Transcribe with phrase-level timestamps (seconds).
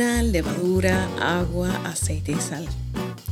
[0.00, 2.66] Levadura, agua, aceite y sal.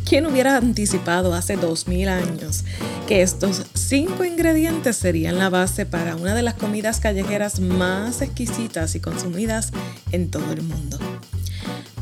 [0.06, 2.64] ¿Quién hubiera anticipado hace 2000 años
[3.06, 8.94] que estos cinco ingredientes serían la base para una de las comidas callejeras más exquisitas
[8.94, 9.70] y consumidas
[10.12, 10.98] en todo el mundo?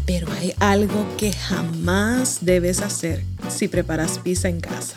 [0.05, 4.96] Pero hay algo que jamás debes hacer si preparas pizza en casa.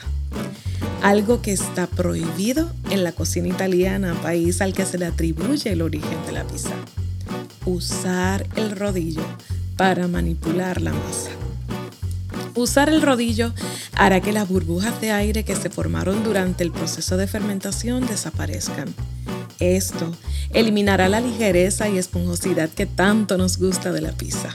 [1.04, 5.84] Algo que está prohibido en la cocina italiana, país al que se le atribuye el
[5.84, 6.74] origen de la pizza.
[7.66, 9.22] Usar el rodillo
[9.80, 11.32] para manipular la masa.
[12.54, 13.54] Usar el rodillo
[13.96, 18.94] hará que las burbujas de aire que se formaron durante el proceso de fermentación desaparezcan.
[19.62, 20.14] Esto
[20.52, 24.50] eliminará la ligereza y esponjosidad que tanto nos gusta de la pizza.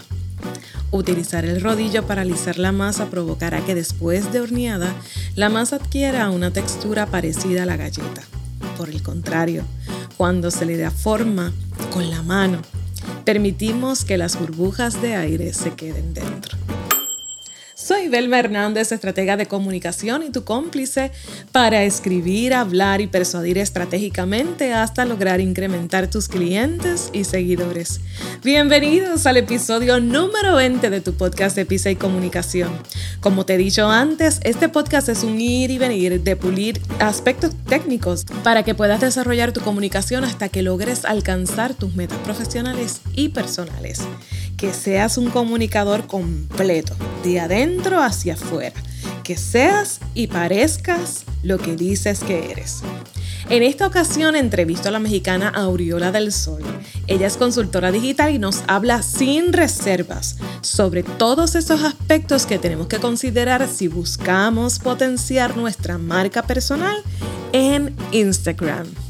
[0.91, 4.95] Utilizar el rodillo para alisar la masa provocará que después de horneada,
[5.37, 8.21] la masa adquiera una textura parecida a la galleta.
[8.77, 9.65] Por el contrario,
[10.19, 11.51] cuando se le da forma
[11.95, 12.61] con la mano,
[13.25, 16.57] permitimos que las burbujas de aire se queden dentro.
[17.85, 21.13] Soy Belma Hernández, estratega de comunicación y tu cómplice
[21.53, 28.01] para escribir, hablar y persuadir estratégicamente hasta lograr incrementar tus clientes y seguidores.
[28.43, 32.71] Bienvenidos al episodio número 20 de tu podcast de Pisa y Comunicación.
[33.21, 37.53] Como te he dicho antes, este podcast es un ir y venir de pulir aspectos
[37.69, 43.29] técnicos para que puedas desarrollar tu comunicación hasta que logres alcanzar tus metas profesionales y
[43.29, 44.01] personales.
[44.57, 48.81] Que seas un comunicador completo, de adentro hacia afuera,
[49.23, 52.83] que seas y parezcas lo que dices que eres.
[53.51, 56.63] En esta ocasión entrevisto a la mexicana Aureola del Sol.
[57.07, 62.87] Ella es consultora digital y nos habla sin reservas sobre todos esos aspectos que tenemos
[62.87, 66.97] que considerar si buscamos potenciar nuestra marca personal
[67.53, 69.04] en Instagram.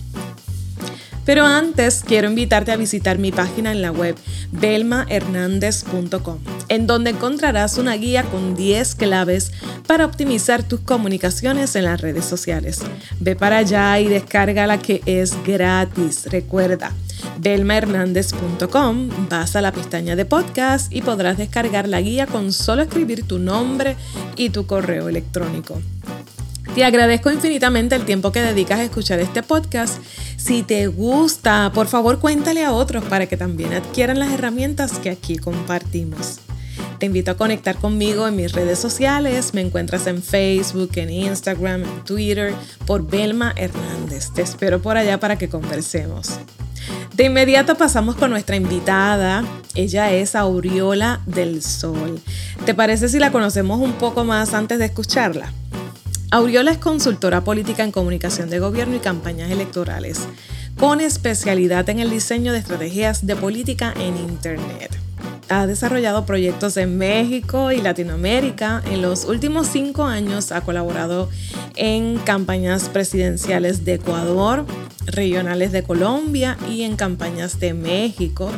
[1.25, 4.17] Pero antes quiero invitarte a visitar mi página en la web
[4.53, 9.53] belmahernandez.com, en donde encontrarás una guía con 10 claves
[9.87, 12.81] para optimizar tus comunicaciones en las redes sociales.
[13.21, 16.27] Ve para allá y descarga la que es gratis.
[16.27, 16.93] Recuerda,
[17.39, 23.27] belmahernandez.com, vas a la pestaña de podcast y podrás descargar la guía con solo escribir
[23.27, 23.97] tu nombre
[24.37, 25.81] y tu correo electrónico.
[26.75, 29.99] Te agradezco infinitamente el tiempo que dedicas a escuchar este podcast.
[30.37, 35.11] Si te gusta, por favor cuéntale a otros para que también adquieran las herramientas que
[35.11, 36.41] aquí compartimos.
[36.99, 39.55] Te invito a conectar conmigo en mis redes sociales.
[39.55, 42.53] Me encuentras en Facebook, en Instagram, en Twitter
[42.87, 44.33] por Belma Hernández.
[44.35, 46.41] Te espero por allá para que conversemos.
[47.15, 49.45] De inmediato pasamos con nuestra invitada.
[49.77, 52.21] Ella es Aureola del Sol.
[52.67, 55.53] ¿Te parece si la conocemos un poco más antes de escucharla?
[56.35, 60.27] Aureola es consultora política en comunicación de gobierno y campañas electorales,
[60.77, 64.91] con especialidad en el diseño de estrategias de política en Internet.
[65.51, 68.83] Ha desarrollado proyectos en México y Latinoamérica.
[68.91, 71.29] En los últimos cinco años ha colaborado
[71.77, 74.65] en campañas presidenciales de Ecuador,
[75.07, 78.51] regionales de Colombia y en campañas de México,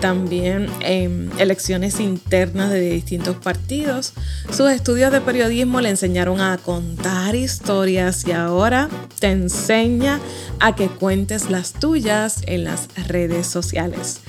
[0.00, 4.12] también en elecciones internas de distintos partidos.
[4.52, 8.88] Sus estudios de periodismo le enseñaron a contar historias y ahora
[9.18, 10.20] te enseña
[10.60, 14.20] a que cuentes las tuyas en las redes sociales.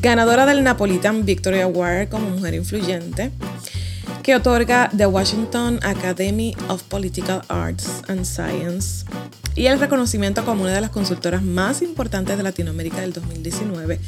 [0.00, 3.30] Ganadora del Napolitan Victory Award como mujer influyente,
[4.22, 9.04] que otorga The Washington Academy of Political Arts and Science
[9.56, 14.00] y el reconocimiento como una de las consultoras más importantes de Latinoamérica del 2019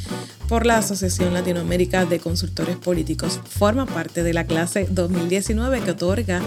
[0.48, 3.40] por la Asociación Latinoamérica de Consultores Políticos.
[3.48, 6.40] Forma parte de la clase 2019 que otorga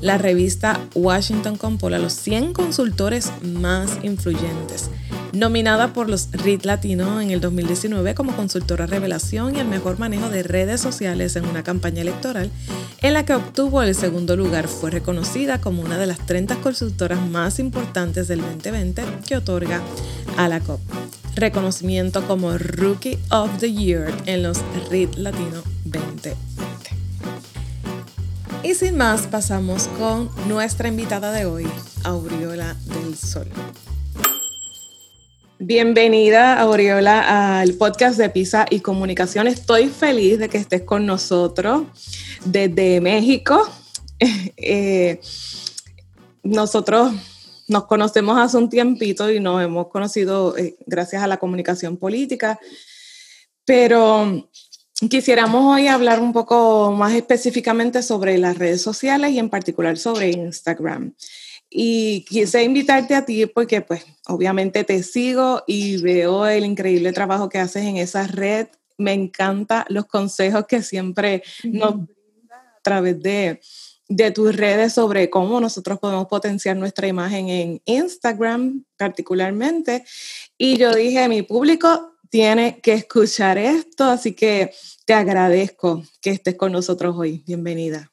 [0.00, 4.90] la revista Washington Compol a los 100 consultores más influyentes
[5.32, 10.28] nominada por los RIT Latino en el 2019 como consultora revelación y el mejor manejo
[10.28, 12.50] de redes sociales en una campaña electoral,
[13.02, 14.68] en la que obtuvo el segundo lugar.
[14.68, 19.80] Fue reconocida como una de las 30 consultoras más importantes del 2020 que otorga
[20.36, 20.80] a la COP.
[21.36, 24.58] Reconocimiento como Rookie of the Year en los
[24.90, 26.36] RIT Latino 2020.
[28.62, 31.66] Y sin más, pasamos con nuestra invitada de hoy,
[32.04, 33.48] Aureola del Sol.
[35.62, 39.46] Bienvenida, Aureola, al podcast de Pisa y Comunicación.
[39.46, 41.82] Estoy feliz de que estés con nosotros
[42.44, 43.68] desde México.
[44.62, 45.18] Eh,
[46.42, 47.12] nosotros
[47.66, 52.60] nos conocemos hace un tiempito y nos hemos conocido eh, gracias a la comunicación política,
[53.64, 54.46] pero
[55.08, 60.30] quisiéramos hoy hablar un poco más específicamente sobre las redes sociales y en particular sobre
[60.30, 61.14] Instagram.
[61.70, 67.48] Y quise invitarte a ti porque pues obviamente te sigo y veo el increíble trabajo
[67.48, 68.66] que haces en esa red
[69.00, 73.60] me encanta los consejos que siempre nos brinda a través de,
[74.08, 80.04] de tus redes sobre cómo nosotros podemos potenciar nuestra imagen en Instagram particularmente.
[80.56, 84.72] Y yo dije, mi público tiene que escuchar esto, así que
[85.04, 87.42] te agradezco que estés con nosotros hoy.
[87.46, 88.12] Bienvenida.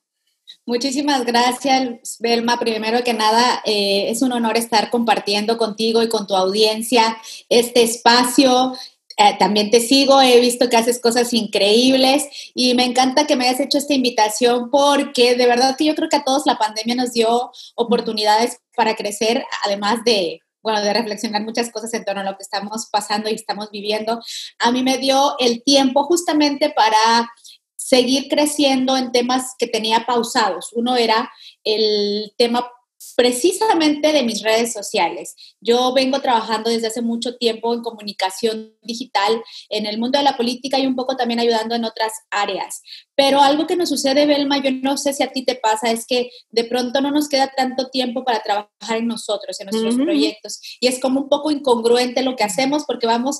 [0.67, 2.59] Muchísimas gracias, Belma.
[2.59, 7.17] Primero que nada, eh, es un honor estar compartiendo contigo y con tu audiencia
[7.47, 8.73] este espacio.
[9.15, 13.47] Eh, también te sigo, he visto que haces cosas increíbles y me encanta que me
[13.47, 16.95] hayas hecho esta invitación porque de verdad que yo creo que a todos la pandemia
[16.95, 22.25] nos dio oportunidades para crecer, además de, bueno, de reflexionar muchas cosas en torno a
[22.25, 24.19] lo que estamos pasando y estamos viviendo.
[24.59, 27.31] A mí me dio el tiempo justamente para
[27.87, 30.71] seguir creciendo en temas que tenía pausados.
[30.73, 31.31] Uno era
[31.63, 32.69] el tema
[33.15, 35.35] precisamente de mis redes sociales.
[35.61, 40.35] Yo vengo trabajando desde hace mucho tiempo en comunicación digital, en el mundo de la
[40.35, 42.81] política y un poco también ayudando en otras áreas.
[43.15, 46.05] Pero algo que nos sucede, Belma, yo no sé si a ti te pasa, es
[46.05, 50.59] que de pronto no nos queda tanto tiempo para trabajar en nosotros, en nuestros proyectos.
[50.81, 53.39] Y es como un poco incongruente lo que hacemos porque vamos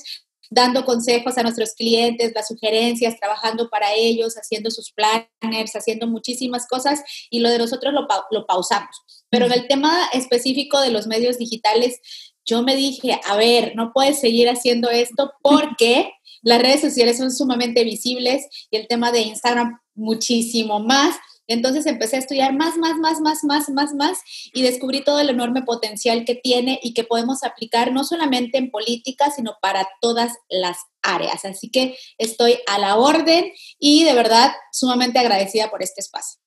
[0.50, 6.66] dando consejos a nuestros clientes, las sugerencias, trabajando para ellos, haciendo sus planners, haciendo muchísimas
[6.66, 9.02] cosas y lo de nosotros lo, lo pausamos.
[9.30, 12.00] Pero en el tema específico de los medios digitales,
[12.44, 16.10] yo me dije, a ver, no puedes seguir haciendo esto porque
[16.42, 21.16] las redes sociales son sumamente visibles y el tema de Instagram muchísimo más.
[21.48, 24.18] Entonces empecé a estudiar más, más, más, más, más, más, más
[24.52, 28.70] y descubrí todo el enorme potencial que tiene y que podemos aplicar no solamente en
[28.70, 31.46] política, sino para todas las áreas.
[31.46, 36.38] Así que estoy a la orden y de verdad sumamente agradecida por este espacio.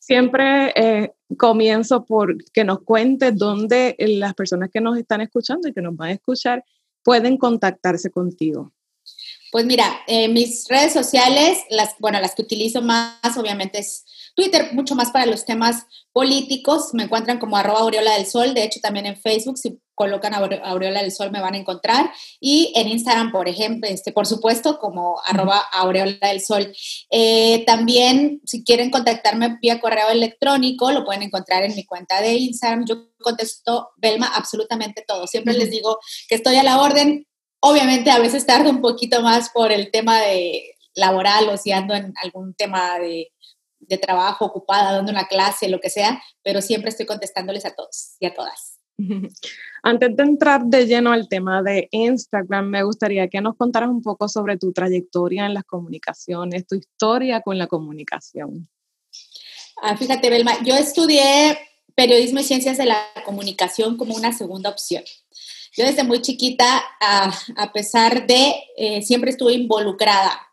[0.00, 5.72] Siempre eh, comienzo por que nos cuentes dónde las personas que nos están escuchando y
[5.72, 6.64] que nos van a escuchar
[7.04, 8.72] pueden contactarse contigo.
[9.52, 10.00] Pues mira,
[10.30, 14.04] mis redes sociales, las, bueno, las que utilizo más obviamente es
[14.36, 16.90] Twitter, mucho más para los temas políticos.
[16.92, 18.52] Me encuentran como arroba Aureola del Sol.
[18.52, 22.12] De hecho, también en Facebook, si colocan Aureola del Sol, me van a encontrar.
[22.38, 26.70] Y en Instagram, por ejemplo, este, por supuesto, como arroba Aureola del Sol.
[27.10, 32.34] Eh, también, si quieren contactarme vía correo electrónico, lo pueden encontrar en mi cuenta de
[32.34, 32.84] Instagram.
[32.86, 35.26] Yo contesto, Belma, absolutamente todo.
[35.26, 35.98] Siempre les digo
[36.28, 37.26] que estoy a la orden.
[37.60, 41.94] Obviamente, a veces tardo un poquito más por el tema de laboral o si ando
[41.94, 43.32] en algún tema de
[43.88, 48.16] de trabajo, ocupada, dando una clase, lo que sea, pero siempre estoy contestándoles a todos
[48.20, 48.78] y a todas.
[49.82, 54.02] Antes de entrar de lleno al tema de Instagram, me gustaría que nos contaras un
[54.02, 58.68] poco sobre tu trayectoria en las comunicaciones, tu historia con la comunicación.
[59.82, 61.58] Ah, fíjate, Belma, yo estudié
[61.94, 65.04] periodismo y ciencias de la comunicación como una segunda opción.
[65.76, 70.45] Yo desde muy chiquita, a, pesar de, eh, siempre estuve involucrada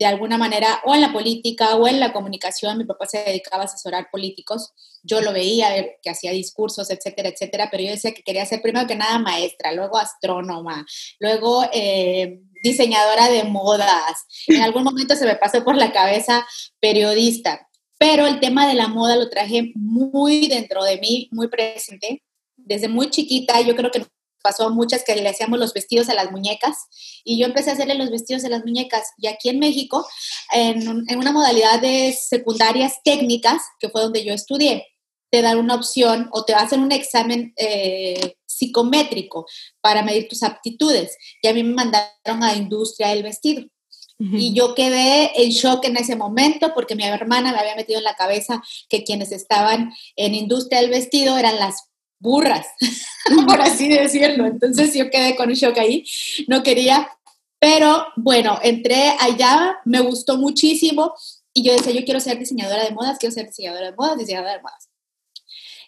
[0.00, 2.78] de alguna manera o en la política o en la comunicación.
[2.78, 4.72] Mi papá se dedicaba a asesorar políticos.
[5.02, 5.68] Yo lo veía,
[6.02, 9.72] que hacía discursos, etcétera, etcétera, pero yo decía que quería ser primero que nada maestra,
[9.72, 10.86] luego astrónoma,
[11.18, 14.24] luego eh, diseñadora de modas.
[14.46, 16.46] En algún momento se me pasó por la cabeza
[16.80, 22.22] periodista, pero el tema de la moda lo traje muy dentro de mí, muy presente.
[22.56, 24.06] Desde muy chiquita, yo creo que
[24.42, 26.76] pasó a muchas que le hacíamos los vestidos a las muñecas
[27.24, 29.08] y yo empecé a hacerle los vestidos a las muñecas.
[29.18, 30.06] Y aquí en México,
[30.52, 34.86] en, una modalidad de secundarias técnicas, que fue donde yo estudié,
[35.30, 39.46] te dan una opción o te hacen un examen eh, psicométrico
[39.80, 41.16] para medir tus aptitudes.
[41.42, 43.64] Y a mí me mandaron a industria del vestido.
[44.22, 48.04] Y yo quedé en shock en ese momento porque mi hermana me había metido en
[48.04, 51.89] la cabeza que quienes estaban en industria del vestido eran las
[52.20, 52.66] burras,
[53.46, 54.46] por así decirlo.
[54.46, 56.04] Entonces yo quedé con un shock ahí,
[56.46, 57.08] no quería,
[57.58, 61.14] pero bueno, entré allá, me gustó muchísimo
[61.52, 64.52] y yo decía, yo quiero ser diseñadora de modas, quiero ser diseñadora de modas, diseñadora
[64.52, 64.88] de modas.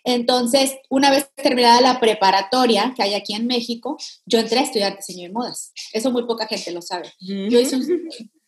[0.05, 3.97] Entonces, una vez terminada la preparatoria que hay aquí en México,
[4.27, 5.73] yo entré a estudiar diseño de modas.
[5.93, 7.12] Eso muy poca gente lo sabe.
[7.21, 7.87] Yo hice, un,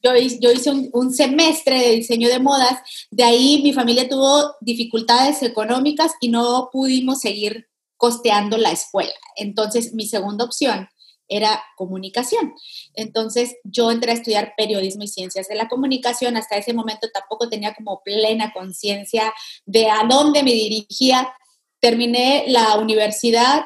[0.03, 5.43] yo, hice un, un, semestre de diseño de modas, de ahí mi familia tuvo dificultades
[5.45, 7.69] económicas y no pudimos seguir
[8.05, 9.15] costeando la escuela.
[9.35, 10.91] Entonces, mi segunda opción
[11.27, 12.53] era comunicación.
[12.93, 16.37] Entonces, yo entré a estudiar periodismo y ciencias de la comunicación.
[16.37, 19.33] Hasta ese momento tampoco tenía como plena conciencia
[19.65, 21.33] de a dónde me dirigía.
[21.81, 23.65] Terminé la universidad.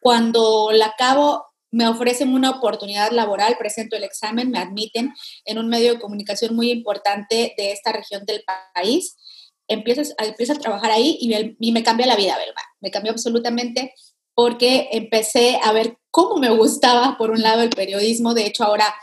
[0.00, 5.12] Cuando la acabo, me ofrecen una oportunidad laboral, presento el examen, me admiten
[5.44, 9.16] en un medio de comunicación muy importante de esta región del país
[9.70, 12.62] empiezo, empiezo a trabajar ahí y me, cambia la vida, ¿verdad?
[12.80, 13.94] Me cambió absolutamente
[14.34, 18.34] porque empecé a ver cómo me gustaba, por un lado, el periodismo.
[18.34, 18.94] De hecho, ahora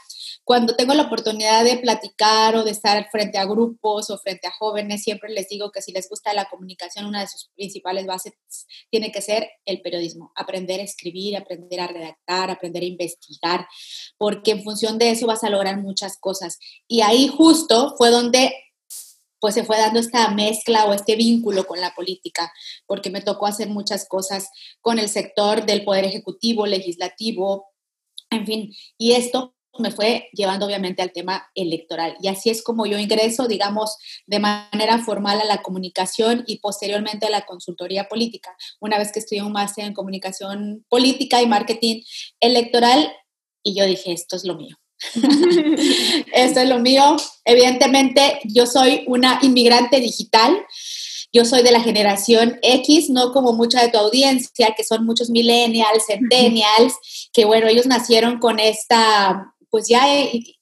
[0.47, 4.53] cuando tengo la oportunidad de platicar o de estar frente a grupos o frente a
[4.57, 8.31] jóvenes, siempre les digo que si les gusta la comunicación, una de sus principales bases
[8.89, 13.67] tiene que ser el periodismo, aprender a escribir, aprender a redactar, aprender a investigar,
[14.17, 16.59] porque en función de eso vas a lograr muchas cosas.
[16.87, 18.53] Y ahí justo fue donde
[19.39, 22.51] pues se fue dando esta mezcla o este vínculo con la política,
[22.85, 24.49] porque me tocó hacer muchas cosas
[24.81, 27.67] con el sector del poder ejecutivo, legislativo,
[28.29, 32.17] en fin, y esto me fue llevando obviamente al tema electoral.
[32.21, 37.27] Y así es como yo ingreso, digamos, de manera formal a la comunicación y posteriormente
[37.27, 38.55] a la consultoría política.
[38.79, 42.01] Una vez que estudié un máster en comunicación política y marketing
[42.39, 43.11] electoral,
[43.63, 44.77] y yo dije, esto es lo mío.
[46.33, 47.15] esto es lo mío.
[47.45, 50.57] Evidentemente, yo soy una inmigrante digital.
[51.33, 55.29] Yo soy de la generación X, no como mucha de tu audiencia, que son muchos
[55.29, 56.93] millennials, centennials,
[57.33, 60.05] que bueno, ellos nacieron con esta pues ya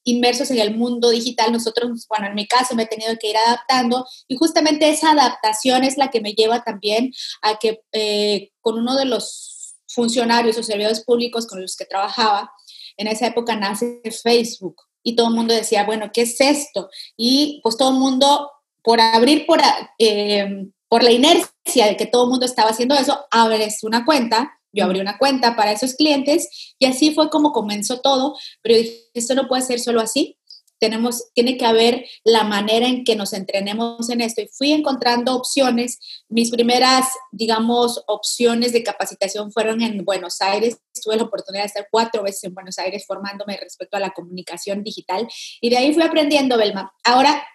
[0.03, 3.37] inmersos en el mundo digital, nosotros, bueno, en mi caso me he tenido que ir
[3.37, 8.79] adaptando y justamente esa adaptación es la que me lleva también a que eh, con
[8.79, 12.51] uno de los funcionarios o servidores públicos con los que trabajaba,
[12.97, 16.89] en esa época nace Facebook y todo el mundo decía, bueno, ¿qué es esto?
[17.15, 18.51] Y pues todo el mundo,
[18.83, 19.61] por abrir, por,
[19.99, 24.51] eh, por la inercia de que todo el mundo estaba haciendo eso, abres una cuenta
[24.75, 29.05] yo abrí una cuenta para esos clientes y así fue como comenzó todo, pero dije,
[29.13, 30.37] esto no puede ser solo así.
[30.79, 34.41] Tenemos, tiene que haber la manera en que nos entrenemos en esto.
[34.41, 35.99] Y fui encontrando opciones.
[36.29, 40.77] Mis primeras, digamos, opciones de capacitación fueron en Buenos Aires.
[41.03, 44.83] Tuve la oportunidad de estar cuatro veces en Buenos Aires formándome respecto a la comunicación
[44.83, 45.27] digital.
[45.61, 46.93] Y de ahí fui aprendiendo, Belma.
[47.03, 47.45] Ahora,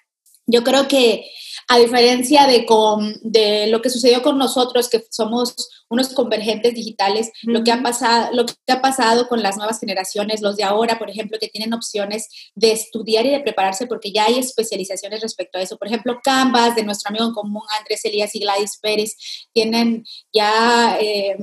[0.50, 1.30] yo creo que
[1.68, 5.54] a diferencia de, con, de lo que sucedió con nosotros, que somos
[5.88, 10.40] unos convergentes digitales, lo, que ha pasado, lo que ha pasado con las nuevas generaciones,
[10.40, 12.26] los de ahora, por ejemplo, que tienen opciones
[12.56, 15.78] de estudiar y de prepararse porque ya hay especializaciones respecto a eso.
[15.78, 19.16] Por ejemplo, Canvas, de nuestro amigo en común Andrés Elías y Gladys Pérez,
[19.52, 20.98] tienen ya...
[21.00, 21.36] Eh,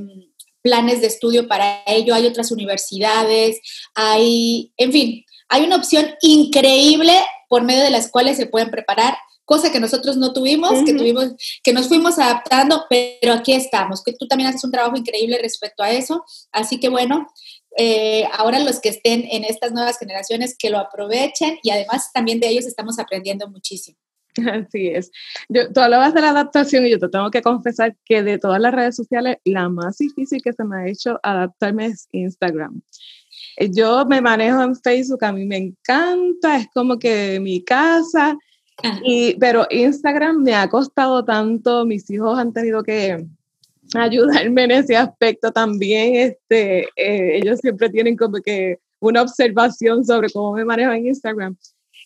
[0.59, 3.61] planes de estudio para ello, hay otras universidades,
[3.95, 7.13] hay, en fin, hay una opción increíble
[7.47, 9.15] por medio de las cuales se pueden preparar
[9.47, 14.11] cosa que nosotros no tuvimos, que tuvimos, que nos fuimos adaptando, pero aquí estamos, que
[14.11, 17.25] tú también haces un trabajo increíble respecto a eso, así que bueno,
[17.77, 22.41] eh, ahora los que estén en estas nuevas generaciones que lo aprovechen y además también
[22.41, 23.97] de ellos estamos aprendiendo muchísimo.
[24.51, 25.11] Así es.
[25.47, 28.59] Yo, tú hablabas de la adaptación y yo te tengo que confesar que de todas
[28.59, 32.81] las redes sociales, la más difícil que se me ha hecho adaptarme es Instagram.
[33.71, 38.37] Yo me manejo en Facebook, a mí me encanta, es como que mi casa,
[39.03, 43.25] y, pero Instagram me ha costado tanto, mis hijos han tenido que
[43.95, 46.15] ayudarme en ese aspecto también.
[46.15, 51.55] Este, eh, ellos siempre tienen como que una observación sobre cómo me manejo en Instagram.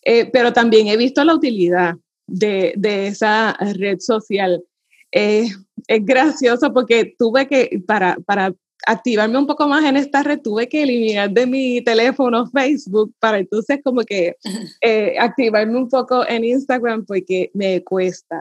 [0.04, 1.96] Eh, pero también he visto la utilidad
[2.28, 4.64] de, de esa red social.
[5.12, 5.48] Eh,
[5.88, 8.54] es gracioso porque tuve que, para, para
[8.86, 13.40] activarme un poco más en esta red, tuve que eliminar de mi teléfono Facebook para
[13.40, 14.36] entonces como que
[14.82, 18.40] eh, activarme un poco en Instagram porque me cuesta.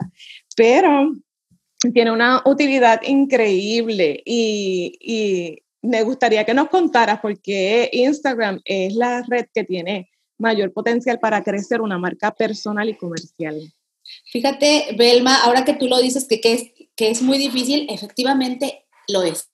[0.56, 1.14] Pero
[1.92, 8.94] tiene una utilidad increíble y, y me gustaría que nos contaras por qué Instagram es
[8.94, 13.60] la red que tiene mayor potencial para crecer una marca personal y comercial.
[14.32, 18.86] Fíjate, Belma, ahora que tú lo dices que, que, es, que es muy difícil, efectivamente
[19.08, 19.49] lo es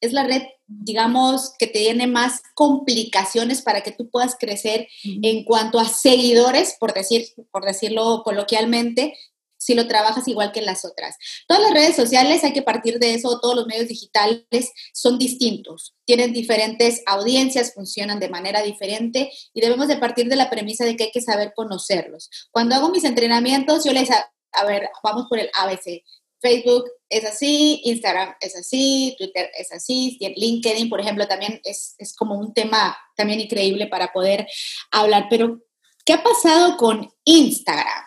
[0.00, 5.44] es la red, digamos, que te tiene más complicaciones para que tú puedas crecer en
[5.44, 9.14] cuanto a seguidores, por, decir, por decirlo coloquialmente,
[9.58, 11.16] si lo trabajas igual que en las otras.
[11.48, 15.94] Todas las redes sociales hay que partir de eso, todos los medios digitales son distintos,
[16.04, 20.96] tienen diferentes audiencias, funcionan de manera diferente y debemos de partir de la premisa de
[20.96, 22.30] que hay que saber conocerlos.
[22.50, 26.02] Cuando hago mis entrenamientos, yo les, a ver, vamos por el ABC.
[26.46, 32.14] Facebook es así, Instagram es así, Twitter es así, LinkedIn, por ejemplo, también es, es,
[32.14, 34.46] como un tema también increíble para poder
[34.92, 35.26] hablar.
[35.28, 35.60] Pero,
[36.04, 38.04] ¿qué ha pasado con Instagram?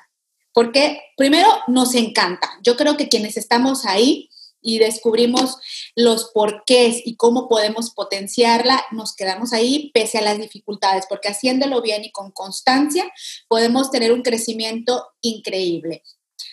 [0.54, 2.50] Porque primero nos encanta.
[2.64, 4.30] Yo creo que quienes estamos ahí
[4.62, 5.58] y descubrimos
[5.96, 11.82] los porqués y cómo podemos potenciarla, nos quedamos ahí pese a las dificultades, porque haciéndolo
[11.82, 13.12] bien y con constancia
[13.50, 16.04] podemos tener un crecimiento increíble.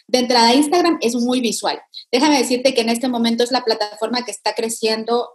[0.08, 1.80] De entrada, Instagram es muy visual.
[2.12, 5.28] Déjame decirte que en este momento es la plataforma que está creciendo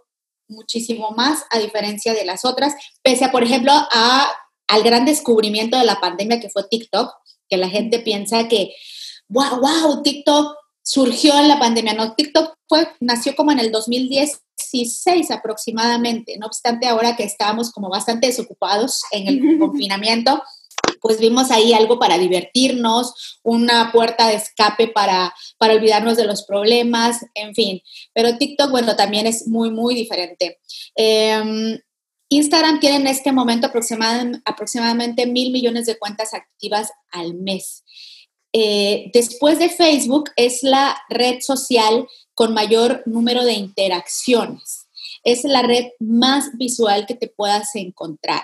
[0.48, 4.32] muchísimo más a diferencia de las otras, pese a, por ejemplo, a,
[4.68, 7.10] al gran descubrimiento de la pandemia que fue TikTok,
[7.48, 8.74] que la gente piensa que,
[9.28, 12.14] wow, wow, TikTok surgió en la pandemia, ¿no?
[12.14, 18.26] TikTok fue, nació como en el 2016 aproximadamente, no obstante ahora que estábamos como bastante
[18.26, 20.42] desocupados en el confinamiento,
[21.00, 26.44] pues vimos ahí algo para divertirnos, una puerta de escape para, para olvidarnos de los
[26.44, 27.82] problemas, en fin.
[28.12, 30.60] Pero TikTok, bueno, también es muy, muy diferente.
[30.94, 31.78] Em,
[32.28, 37.84] Instagram tiene en este momento aproximadamente mil millones de cuentas activas al mes.
[38.54, 44.86] Eh, después de Facebook es la red social con mayor número de interacciones.
[45.24, 48.42] Es la red más visual que te puedas encontrar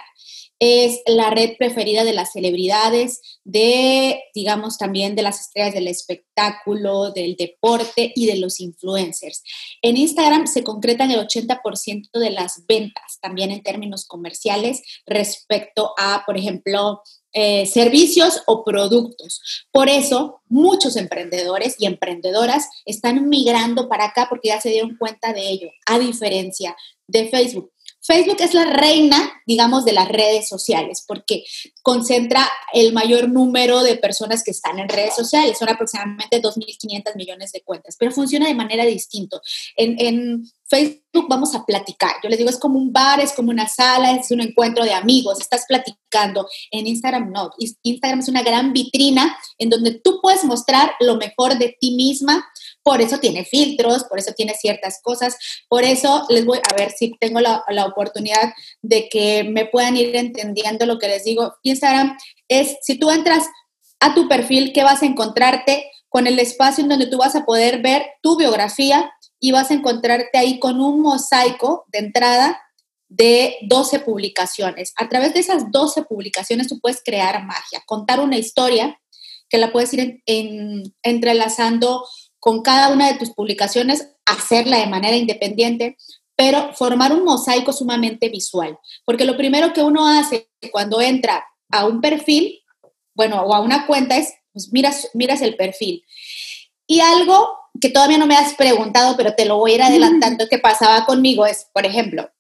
[0.61, 7.13] es la red preferida de las celebridades, de, digamos, también de las estrellas del espectáculo,
[7.13, 9.43] del deporte y de los influencers.
[9.83, 16.25] En Instagram se concretan el 80% de las ventas, también en términos comerciales, respecto a,
[16.27, 19.41] por ejemplo, eh, servicios o productos.
[19.71, 25.33] Por eso, muchos emprendedores y emprendedoras están migrando para acá porque ya se dieron cuenta
[25.33, 26.75] de ello, a diferencia
[27.07, 27.71] de Facebook.
[28.09, 31.45] Facebook es la reina, digamos, de las redes sociales, porque
[31.83, 35.59] concentra el mayor número de personas que están en redes sociales.
[35.59, 39.39] Son aproximadamente 2.500 millones de cuentas, pero funciona de manera distinta.
[39.77, 42.13] En, Facebook vamos a platicar.
[42.23, 44.93] Yo les digo, es como un bar, es como una sala, es un encuentro de
[44.93, 46.47] amigos, estás platicando.
[46.71, 47.51] En Instagram no.
[47.83, 52.47] Instagram es una gran vitrina en donde tú puedes mostrar lo mejor de ti misma
[52.89, 55.37] por eso tiene filtros, por eso tiene ciertas cosas,
[55.69, 60.17] por eso les voy a ver si tengo la, oportunidad de que me puedan ir
[60.17, 61.53] entendiendo lo que les digo.
[61.65, 62.17] Instagram
[62.49, 63.45] es, si tú entras
[64.01, 65.91] a tu perfil, ¿qué vas a encontrarte?
[66.09, 69.75] Con el espacio en donde tú vas a poder ver tu biografía y vas a
[69.75, 72.59] encontrarte ahí con un mosaico de entrada
[73.11, 74.95] de 12 publicaciones.
[74.97, 78.99] A través de esas 12 publicaciones tú puedes crear magia, contar una historia
[79.51, 80.23] que la puedes ir
[81.03, 82.03] entrelazando
[82.41, 85.97] con cada una de tus publicaciones, hacerla de manera independiente,
[86.37, 88.79] pero formar un mosaico sumamente visual.
[89.05, 92.61] Porque lo primero que uno hace cuando entra a un perfil,
[93.15, 96.05] bueno, o a una cuenta es, pues miras, miras el perfil.
[96.87, 100.49] Y algo que todavía no me has preguntado, pero te lo voy a ir adelantando,
[100.49, 102.31] que pasaba conmigo es, por ejemplo,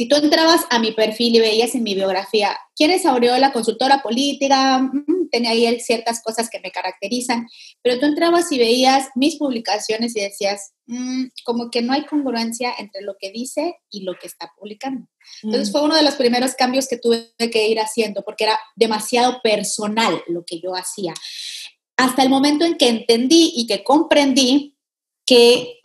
[0.00, 4.00] si tú entrabas a mi perfil y veías en mi biografía, ¿quién es Aureola, consultora
[4.02, 4.78] política?
[4.78, 7.46] Mm, tenía ahí ciertas cosas que me caracterizan,
[7.82, 12.72] pero tú entrabas y veías mis publicaciones y decías, mm, como que no hay congruencia
[12.78, 15.06] entre lo que dice y lo que está publicando.
[15.42, 15.72] Entonces mm.
[15.72, 20.22] fue uno de los primeros cambios que tuve que ir haciendo, porque era demasiado personal
[20.28, 21.12] lo que yo hacía.
[21.98, 24.78] Hasta el momento en que entendí y que comprendí
[25.26, 25.79] que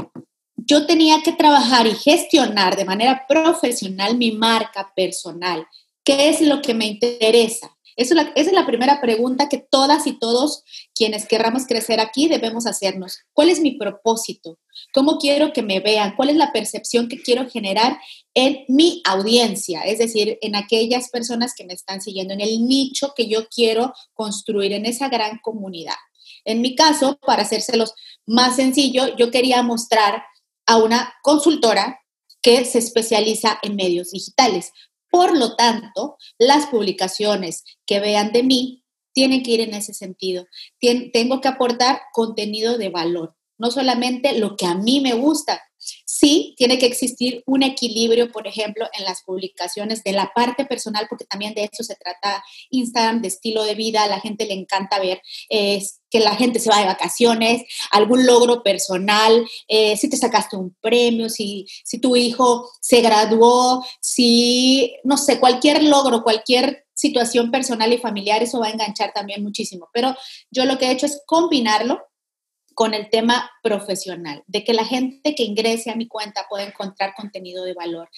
[0.66, 5.68] yo tenía que trabajar y gestionar de manera profesional mi marca personal.
[6.04, 7.72] ¿Qué es lo que me interesa?
[7.98, 13.20] esa es la primera pregunta que todas y todos quienes querramos crecer aquí debemos hacernos.
[13.32, 14.60] ¿Cuál es mi propósito?
[14.94, 16.14] ¿Cómo quiero que me vean?
[16.18, 17.98] ¿Cuál es la percepción que quiero generar
[18.34, 19.84] en mi audiencia?
[19.84, 23.94] Es decir, en aquellas personas que me están siguiendo, en el nicho que yo quiero
[24.14, 25.96] construir, en esa gran comunidad.
[26.44, 27.94] En mi caso, para hacérselos
[28.26, 30.22] más sencillo, yo quería mostrar
[30.66, 32.00] a una consultora
[32.42, 34.72] que se especializa en medios digitales.
[35.10, 40.46] Por lo tanto, las publicaciones que vean de mí tienen que ir en ese sentido.
[41.14, 45.62] tengo que aportar contenido de valor, no solamente lo que a mí me gusta,
[46.06, 51.08] Sí, tiene que existir un equilibrio, por ejemplo, en las publicaciones de la parte personal,
[51.10, 54.04] porque también de eso se trata Instagram, de estilo de vida.
[54.04, 55.22] A la gente le encanta ver
[56.10, 60.76] que la gente se va de vacaciones, algún logro personal, eh, si te sacaste un
[60.82, 67.92] premio, si, si tu hijo se graduó, si, no sé, cualquier logro, cualquier situación personal
[67.92, 69.90] y familiar, eso va a enganchar también muchísimo.
[69.94, 70.16] Pero
[70.50, 72.00] yo lo que he hecho es combinarlo
[72.76, 77.16] con el tema profesional, de que la gente que ingrese a mi cuenta pueda encontrar
[77.16, 78.10] contenido de valor,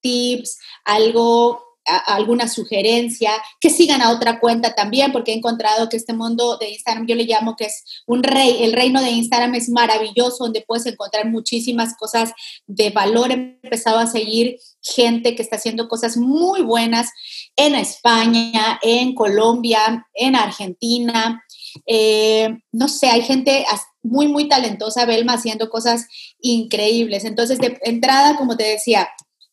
[0.00, 6.12] tips, algo alguna sugerencia, que sigan a otra cuenta también, porque he encontrado que este
[6.12, 9.68] mundo de Instagram, yo le llamo que es un rey, el reino de Instagram es
[9.68, 12.32] maravilloso, donde puedes encontrar muchísimas cosas
[12.66, 13.30] de valor.
[13.30, 17.10] He empezado a seguir gente que está haciendo cosas muy buenas
[17.56, 21.42] en España, en Colombia, en Argentina.
[21.84, 23.66] Eh, no sé, hay gente
[24.02, 26.06] muy, muy talentosa, Belma, haciendo cosas
[26.40, 27.24] increíbles.
[27.24, 29.08] Entonces, de entrada, como te decía,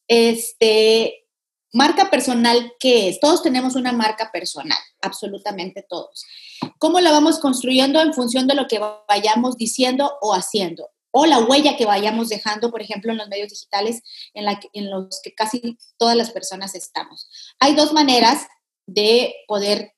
[0.07, 1.25] este,
[1.73, 3.19] marca personal, ¿qué es?
[3.19, 6.23] Todos tenemos una marca personal, absolutamente todos.
[6.77, 10.89] ¿Cómo la vamos construyendo en función de lo que vayamos diciendo o haciendo?
[11.11, 14.01] O la huella que vayamos dejando, por ejemplo, en los medios digitales
[14.33, 17.27] en, en los que casi todas las personas estamos.
[17.59, 18.47] Hay dos maneras
[18.87, 19.93] de poder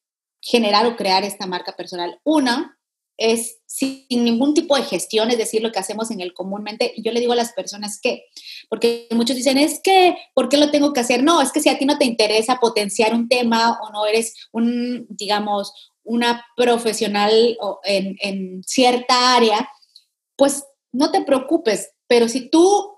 [0.46, 2.20] generar o crear esta marca personal.
[2.24, 2.78] Una
[3.18, 6.94] es sin ningún tipo de gestión, es decir, lo que hacemos en el comúnmente.
[6.98, 8.26] Yo le digo a las personas que,
[8.70, 11.24] porque muchos dicen, es que, ¿por qué lo tengo que hacer?
[11.24, 14.36] No, es que si a ti no te interesa potenciar un tema o no eres
[14.52, 19.68] un, digamos, una profesional en, en cierta área,
[20.36, 22.95] pues no te preocupes, pero si tú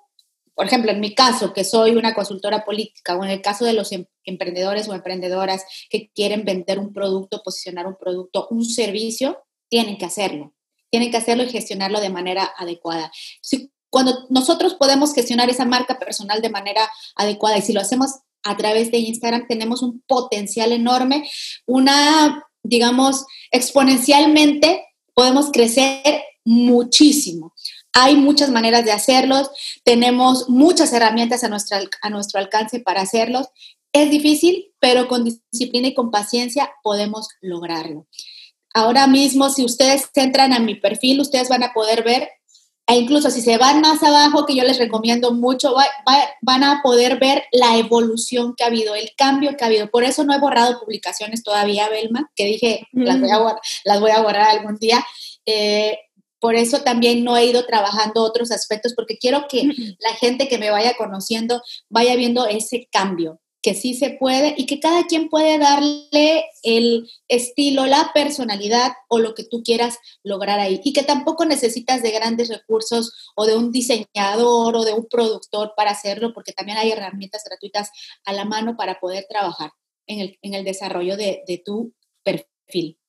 [0.58, 3.74] por ejemplo, en mi caso, que soy una consultora política, o en el caso de
[3.74, 9.38] los em, emprendedores o emprendedoras que quieren vender un producto, posicionar un producto, un servicio,
[9.70, 10.56] tienen que hacerlo.
[10.90, 13.12] Tienen que hacerlo y gestionarlo de manera adecuada.
[13.92, 18.58] Cuando nosotros podemos gestionar esa marca personal de manera adecuada y si lo hacemos a
[18.58, 21.30] través de Instagram, tenemos un potencial enorme,
[21.68, 27.54] una, digamos, exponencialmente podemos crecer muchísimo.
[28.00, 29.50] Hay muchas maneras de hacerlos,
[29.84, 33.48] tenemos muchas herramientas a, nuestra, a nuestro alcance para hacerlos.
[33.92, 38.06] Es difícil, pero con disciplina y con paciencia podemos lograrlo.
[38.72, 42.30] Ahora mismo, si ustedes entran a mi perfil, ustedes van a poder ver,
[42.86, 45.74] e incluso si se van más abajo, que yo les recomiendo mucho,
[46.44, 49.90] van a poder ver la evolución que ha habido, el cambio que ha habido.
[49.90, 53.56] Por eso no he borrado publicaciones todavía, Belma, que dije, las, voy a,
[53.86, 55.04] las voy a borrar algún día.
[55.48, 55.98] Eh,
[56.40, 59.64] por eso también no he ido trabajando otros aspectos, porque quiero que
[60.00, 64.66] la gente que me vaya conociendo vaya viendo ese cambio, que sí se puede y
[64.66, 70.60] que cada quien puede darle el estilo, la personalidad o lo que tú quieras lograr
[70.60, 70.80] ahí.
[70.84, 75.74] Y que tampoco necesitas de grandes recursos o de un diseñador o de un productor
[75.76, 77.90] para hacerlo, porque también hay herramientas gratuitas
[78.26, 79.72] a la mano para poder trabajar
[80.06, 83.00] en el, en el desarrollo de, de tu perfil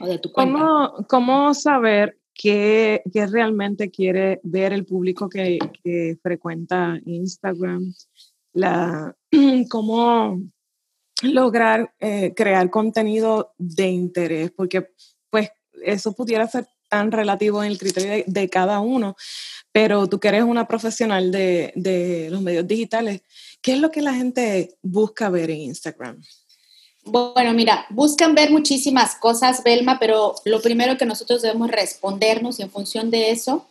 [0.00, 0.32] o de tu.
[0.32, 5.58] ¿Cómo, cómo saber qué, realmente quiere ver el público que,
[6.22, 7.92] frecuenta Instagram,
[8.54, 9.14] la,
[9.68, 10.40] cómo
[11.22, 14.88] lograr eh, crear contenido de interés, porque
[15.30, 15.50] pues
[15.84, 19.16] eso pudiera ser tan relativo en el criterio de, cada uno,
[19.72, 23.22] pero tú que eres una profesional de, de los medios digitales,
[23.62, 26.20] ¿qué es lo que la gente busca ver en Instagram?
[27.04, 32.62] Bueno, mira, buscan ver muchísimas cosas, Belma, pero lo primero que nosotros debemos respondernos y
[32.62, 33.68] en función de eso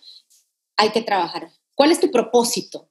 [0.76, 1.50] hay que trabajar.
[1.74, 2.90] ¿Cuál es tu propósito?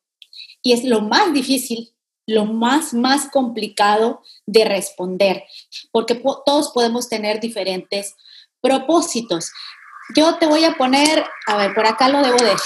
[0.62, 1.94] Y es lo más difícil,
[2.26, 5.44] lo más, más complicado de responder,
[5.92, 8.14] porque todos podemos tener diferentes
[8.62, 9.53] propósitos.
[10.16, 12.57] Yo te voy a poner, a ver, por acá lo debo de,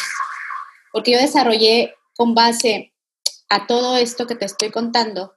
[0.93, 2.93] porque yo desarrollé con base
[3.49, 5.35] a todo esto que te estoy contando,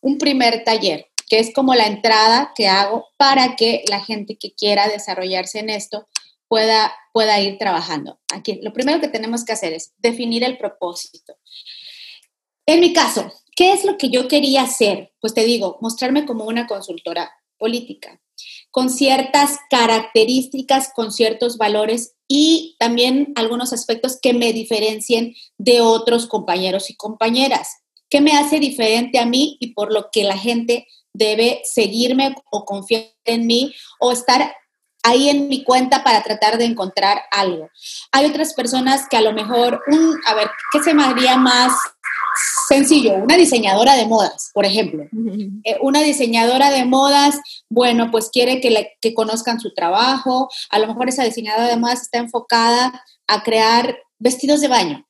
[0.00, 4.54] un primer taller que es como la entrada que hago para que la gente que
[4.54, 6.08] quiera desarrollarse en esto
[6.48, 8.18] pueda, pueda ir trabajando.
[8.32, 11.36] Aquí, lo primero que tenemos que hacer es definir el propósito.
[12.66, 15.12] En mi caso, ¿qué es lo que yo quería hacer?
[15.20, 18.20] Pues te digo, mostrarme como una consultora política,
[18.70, 26.26] con ciertas características, con ciertos valores y también algunos aspectos que me diferencien de otros
[26.26, 27.76] compañeros y compañeras.
[28.10, 32.64] ¿Qué me hace diferente a mí y por lo que la gente debe seguirme o
[32.64, 34.54] confiar en mí o estar
[35.06, 37.70] ahí en mi cuenta para tratar de encontrar algo.
[38.10, 41.72] Hay otras personas que a lo mejor, un, a ver, ¿qué se me haría más
[42.68, 43.14] sencillo?
[43.14, 45.04] Una diseñadora de modas, por ejemplo.
[45.62, 50.48] Eh, una diseñadora de modas, bueno, pues quiere que, le, que conozcan su trabajo.
[50.70, 55.06] A lo mejor esa diseñadora de modas está enfocada a crear vestidos de baño.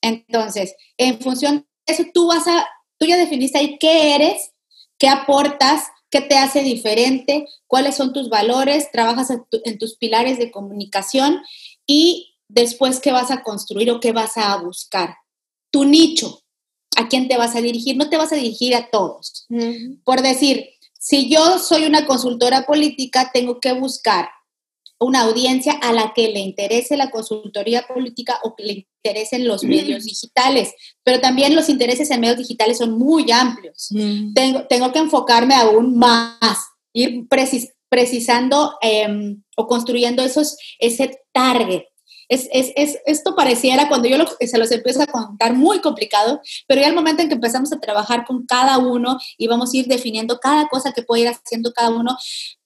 [0.00, 2.66] Entonces, en función de eso, tú vas a,
[2.98, 4.52] tú ya definiste ahí qué eres
[4.98, 10.50] qué aportas, qué te hace diferente, cuáles son tus valores, trabajas en, tus pilares de
[10.50, 11.42] comunicación
[11.86, 15.16] y después qué vas a construir o qué vas a buscar.
[15.70, 16.42] Tu nicho,
[16.96, 19.46] a quién te vas a dirigir, no te vas a dirigir a todos.
[20.04, 24.28] Por decir, si yo soy una consultora política, tengo que buscar
[24.98, 29.62] una audiencia a la que le interese la consultoría política o que le interesen los
[29.62, 30.72] medios digitales,
[31.04, 33.90] pero también los intereses en medios digitales son muy amplios.
[34.34, 36.58] Tengo, tengo que enfocarme aún más,
[36.92, 37.26] ir
[37.88, 41.82] precisando em, o construyendo esos, ese target.
[42.28, 46.80] Es, es, es, esto pareciera cuando yo se los empiezo a contar muy complicado, pero
[46.80, 49.86] ya el momento en que empezamos a trabajar con cada uno y vamos a ir
[49.86, 52.16] definiendo cada cosa que puede ir haciendo cada uno,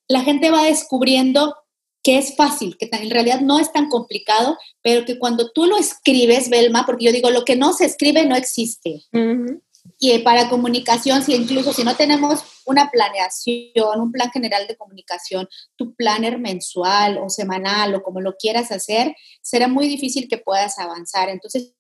[0.08, 1.54] la gente va descubriendo
[2.02, 5.76] que es fácil, que en realidad no es tan complicado, pero que cuando tú lo
[5.76, 9.04] escribes, Belma, porque yo digo, lo que no se escribe no existe.
[9.98, 15.48] Y para comunicación, si incluso si no tenemos una planeación, un plan general de comunicación,
[15.76, 20.78] tu planner mensual o semanal o como lo quieras hacer, será muy difícil que puedas
[20.78, 21.28] avanzar.
[21.28, 21.74] Entonces,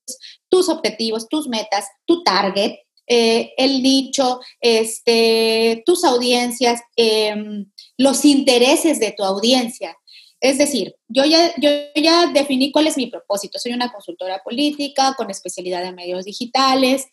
[0.48, 2.74] tus objetivos, tus metas, tu target,
[3.06, 9.96] eh, el nicho, este, tus audiencias, em, los intereses de tu audiencia
[10.40, 13.58] Es decir, yo ya, yo ya definí cuál es mi propósito.
[13.58, 17.06] Soy una consultora política con especialidad en medios digitales.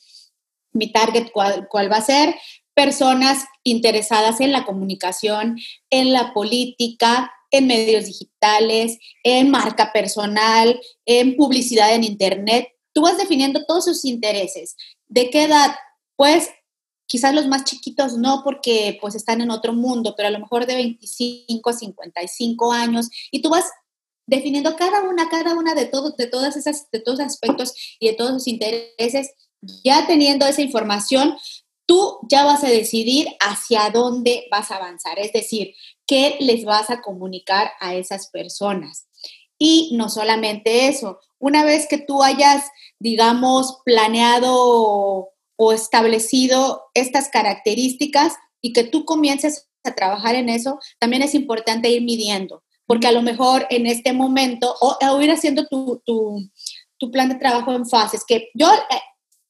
[0.72, 2.36] Mi target, ¿cuál, cuál va a ser?
[2.74, 5.58] Personas interesadas en la comunicación,
[5.90, 12.70] en la política, en medios digitales, en marca personal, en publicidad en Internet.
[12.94, 14.76] Tú vas definiendo todos sus intereses.
[15.08, 15.76] ¿De qué edad?
[16.16, 16.50] Pues
[17.08, 20.66] quizás los más chiquitos no porque pues están en otro mundo, pero a lo mejor
[20.66, 23.66] de 25 a 55 años y tú vas
[24.28, 28.14] definiendo cada una, cada una de, todo, de, todas esas, de todos aspectos y de
[28.14, 29.32] todos sus intereses,
[29.84, 31.38] ya teniendo esa información,
[31.86, 35.74] tú ya vas a decidir hacia dónde vas a avanzar, es decir,
[36.06, 39.08] qué les vas a comunicar a esas personas.
[39.58, 48.36] Y no solamente eso, una vez que tú hayas, digamos, planeado o establecido estas características
[48.62, 53.12] y que tú comiences a trabajar en eso, también es importante ir midiendo, porque a
[53.12, 58.24] lo mejor en este momento, o, ir haciendo tu, tu, plan de trabajo en fases,
[58.26, 59.02] que yo eh,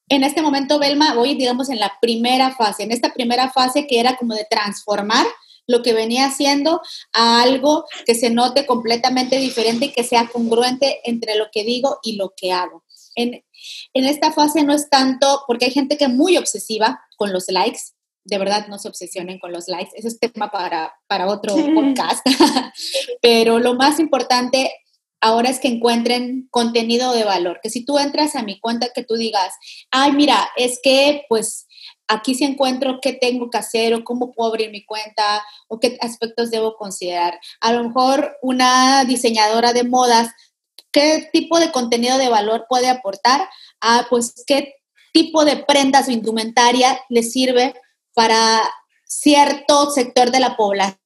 [0.10, 4.00] en este momento, Belma, voy, digamos, en la primera fase, en esta primera fase que
[4.00, 5.26] era como de transformar
[5.68, 11.02] lo que venía haciendo a algo que se note completamente diferente y que sea congruente
[11.04, 12.84] entre lo que digo y lo que hago.
[13.18, 13.44] En,
[13.94, 17.50] en esta fase no es tanto, porque hay gente que es muy obsesiva con los
[17.50, 17.80] likes,
[18.24, 22.26] de verdad no se obsesionen con los likes, ese es tema para, para otro podcast,
[23.22, 24.72] pero lo más importante
[25.22, 29.04] ahora es que encuentren contenido de valor, que si tú entras a mi cuenta que
[29.04, 29.54] tú digas,
[29.92, 31.68] ay, mira, es que pues
[32.08, 35.98] aquí sí encuentro qué tengo que hacer o cómo puedo abrir mi cuenta o qué
[36.02, 37.40] aspectos debo considerar.
[37.62, 40.30] A lo mejor una diseñadora de modas
[40.98, 43.48] qué tipo de contenido de valor puede aportar,
[43.82, 44.74] a pues qué
[45.14, 47.76] tipo de prendas o indumentaria le sirve
[48.16, 48.62] para
[49.06, 50.98] cierto sector de la población.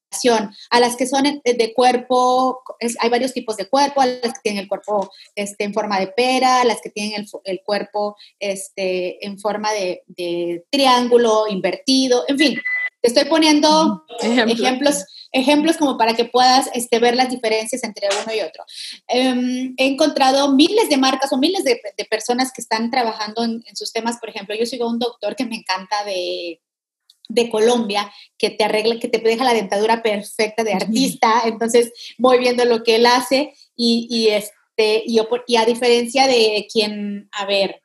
[0.70, 2.64] A las que son de cuerpo,
[3.00, 6.08] hay varios tipos de cuerpo, a las que tienen el cuerpo este, en forma de
[6.08, 12.62] pera, a las que tienen el, cuerpo este, en forma de, triángulo invertido, en fin,
[13.02, 18.34] te estoy poniendo ejemplos, ejemplos como para que puedas este, ver las diferencias entre uno
[18.34, 18.64] y otro.
[19.08, 23.92] Em, he encontrado miles de marcas o miles de, personas que están trabajando en, sus
[23.92, 24.18] temas.
[24.20, 26.60] Por ejemplo, yo sigo un doctor que me encanta de,
[27.50, 31.44] Colombia, que te arregla, que te deja la dentadura perfecta de artista.
[31.46, 36.68] Entonces voy viendo lo que él hace y, y este, y, y a diferencia de
[36.70, 37.82] quien, a ver,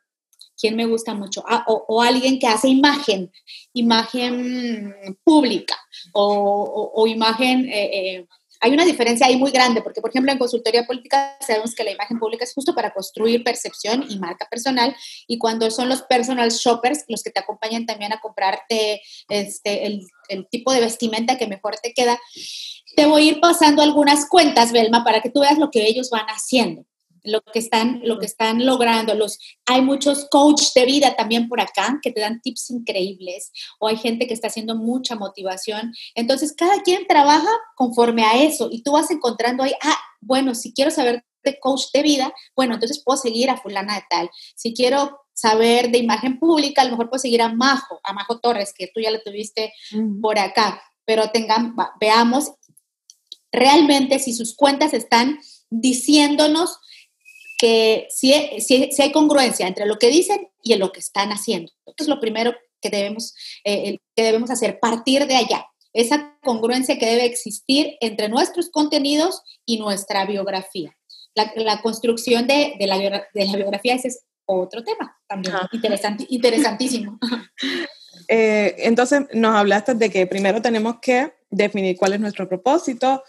[0.59, 1.43] ¿Quién me gusta mucho?
[1.47, 3.31] Ah, o, alguien que hace imagen,
[3.73, 5.77] imagen pública
[6.13, 7.69] o, imagen...
[7.69, 8.27] Eh, eh,
[8.59, 11.91] hay una diferencia ahí muy grande, porque por ejemplo en consultoría política sabemos que la
[11.91, 14.95] imagen pública es justo para construir percepción y marca personal,
[15.27, 20.07] y cuando son los personal shoppers los que te acompañan también a comprarte este, el,
[20.29, 22.19] el tipo de vestimenta que mejor te queda,
[22.95, 26.09] te voy a ir pasando algunas cuentas, Belma, para que tú veas lo que ellos
[26.09, 26.83] van haciendo
[27.27, 29.13] lo que están, lo que están logrando.
[29.13, 33.87] Los, hay muchos coaches de vida también por acá que te dan tips increíbles o
[33.87, 35.93] hay gente que está haciendo mucha motivación.
[36.15, 40.73] Entonces, cada quien trabaja conforme a eso y tú vas encontrando ahí, ah, bueno, si
[40.73, 44.29] quiero saber de coach de vida, bueno, entonces puedo seguir a fulana de tal.
[44.55, 48.39] Si quiero saber de imagen pública, a lo mejor puedo seguir a Majo, a Majo
[48.39, 49.73] Torres, que tú ya la tuviste
[50.21, 52.53] por acá, pero tengan, veamos
[53.51, 56.79] realmente si sus cuentas están diciéndonos
[57.57, 61.71] que si, si, hay congruencia entre lo que dicen y en lo que están haciendo.
[61.85, 65.65] Esto es lo primero que debemos, eh, que debemos hacer, partir de allá.
[65.93, 70.95] Esa congruencia que debe existir entre nuestros contenidos y nuestra biografía.
[71.33, 75.55] La, construcción de, la, de, la, biografía ese es otro tema también,
[76.29, 77.19] interesantísimo.
[78.29, 83.23] Eh, entonces, nos hablaste de que primero tenemos que definir cuál es nuestro propósito,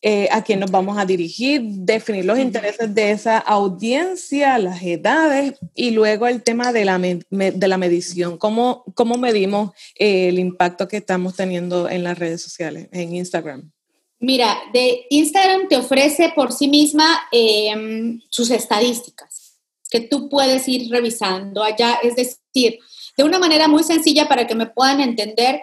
[0.00, 5.54] eh, a quién nos vamos a dirigir, definir los intereses de esa audiencia, las edades
[5.74, 8.38] y luego el tema de la, de la medición.
[8.38, 13.72] ¿Cómo, cómo medimos eh, el impacto que estamos teniendo en las redes sociales, en Instagram?
[14.20, 19.58] Mira, de Instagram te ofrece por sí misma em, sus estadísticas
[19.90, 21.98] que tú puedes ir revisando allá.
[22.02, 22.78] Es decir,
[23.16, 25.60] de una manera muy sencilla para que me puedan entender,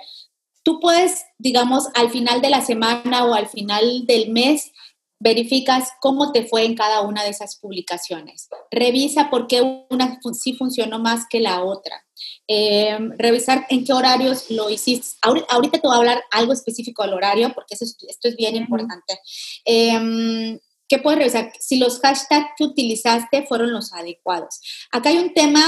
[0.66, 4.72] tú puedes, digamos, al final de la semana o al final del mes,
[5.20, 8.50] verificas cómo te fue en cada una de esas publicaciones.
[8.72, 12.04] Revisa por qué una sí funcionó más que la otra.
[12.48, 15.18] Em, revisar en qué horarios lo hiciste.
[15.22, 19.20] Ahorita, te voy a hablar algo específico del horario, porque esto es bien importante.
[19.64, 21.52] Em, ¿Qué puedes revisar?
[21.60, 24.62] Si los hashtags que utilizaste fueron los adecuados.
[24.92, 25.62] Acá hay un tema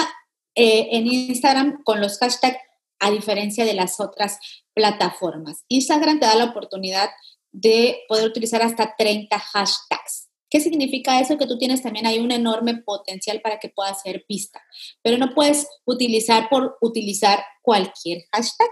[0.53, 2.57] eh, en Instagram con los hashtags
[2.99, 4.39] a diferencia de las otras
[4.73, 5.63] plataformas.
[5.67, 7.09] Instagram te da la oportunidad
[7.51, 10.29] de poder utilizar hasta 30 hashtags.
[10.49, 11.37] ¿Qué significa eso?
[11.37, 14.61] Que tú tienes también ahí un enorme potencial para que pueda ser vista,
[15.01, 18.69] pero no puedes utilizar por utilizar cualquier hashtag.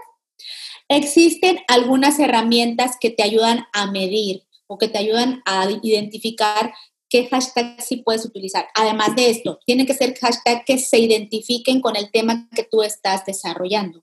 [0.88, 6.72] Existen algunas herramientas que te ayudan a medir o que te ayudan a identificar
[7.08, 8.66] qué hashtag sí puedes utilizar.
[8.74, 12.82] Además de esto, tienen que ser hashtags que se identifiquen con el tema que tú
[12.82, 14.02] estás desarrollando.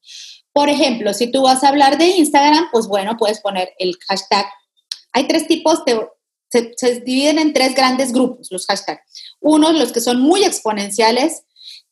[0.52, 4.46] Por ejemplo, si tú vas a hablar de Instagram, pues bueno, puedes poner el hashtag.
[5.12, 5.84] Hay tres tipos,
[6.50, 9.02] se, se, dividen en tres grandes grupos los hashtags.
[9.40, 11.44] Uno, los que son muy exponenciales,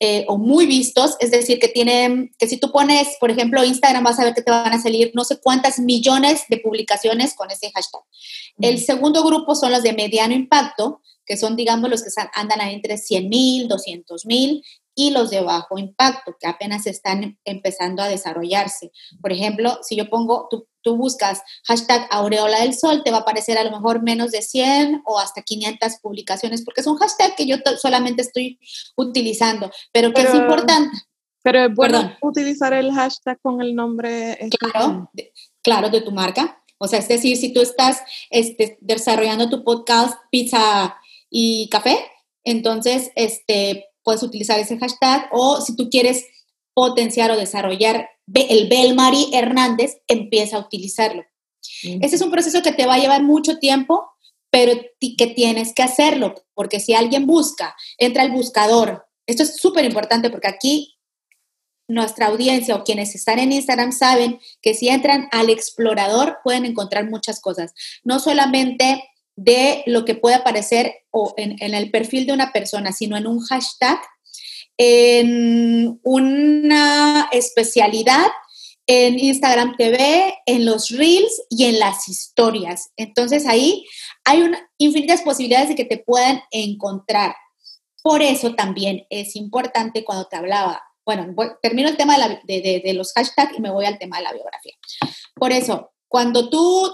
[0.04, 4.04] eh, o muy vistos, es decir, que tienen, que si tú pones, por ejemplo, Instagram,
[4.04, 7.52] vas a ver que te van a salir no sé cuántas millones de publicaciones con
[7.52, 8.02] ese hashtag.
[8.60, 12.74] El segundo grupo son los de mediano impacto, que son, digamos, los que andan ahí
[12.74, 14.64] entre 100 mil, 200 mil,
[14.96, 18.92] y los de bajo impacto, que apenas están empezando a desarrollarse.
[19.22, 23.22] Por ejemplo, si yo pongo, tú, tú, buscas hashtag aureola del sol, te va a
[23.22, 27.36] aparecer a lo mejor menos de 100 o hasta 500 publicaciones, porque es un hashtag
[27.36, 28.60] que yo solamente estoy
[28.96, 30.98] utilizando, pero que es importante.
[31.44, 34.38] Pero es bueno utilizar el hashtag con el nombre.
[34.60, 36.62] Claro, de, claro, de tu marca.
[36.78, 40.96] O sea, es decir, si tú estás este, desarrollando tu podcast Pizza
[41.30, 41.98] y Café,
[42.44, 46.26] entonces, este, puedes utilizar ese hashtag o si tú quieres
[46.74, 51.24] potenciar o desarrollar el Belmari Hernández, empieza a utilizarlo.
[51.84, 54.10] Ese es un proceso que te va a llevar mucho tiempo,
[54.50, 59.06] pero que tienes que hacerlo, porque si alguien busca, entra al buscador.
[59.26, 60.98] Esto es súper importante porque aquí
[61.88, 67.10] nuestra audiencia o quienes están en Instagram saben que si entran al explorador pueden encontrar
[67.10, 67.74] muchas cosas.
[68.04, 69.04] No solamente
[69.36, 73.40] de lo que puede aparecer o en, el perfil de una persona, sino en un
[73.42, 74.00] hashtag,
[74.78, 78.28] en una especialidad
[78.88, 82.92] en Instagram TV, en los reels y en las historias.
[82.98, 83.86] Entonces ahí
[84.26, 87.36] hay infinitas posibilidades de que te puedan encontrar.
[88.04, 93.14] Por eso también es importante cuando te hablaba, bueno, termino el tema de, de los
[93.14, 94.74] hashtags y me voy al tema de la biografía.
[95.36, 96.92] Por eso, cuando tú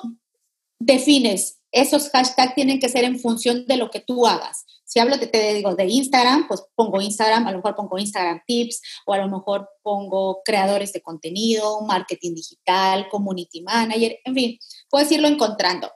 [0.80, 4.66] defines esos hashtags tienen que ser en función de lo que tú hagas.
[4.86, 8.42] Si hablo, te, te, digo, de Instagram, pues pongo Instagram, a lo mejor pongo Instagram
[8.48, 14.60] Tips, o a lo mejor pongo creadores de contenido, marketing digital, community manager, en fin,
[14.90, 15.92] puedes irlo encontrando.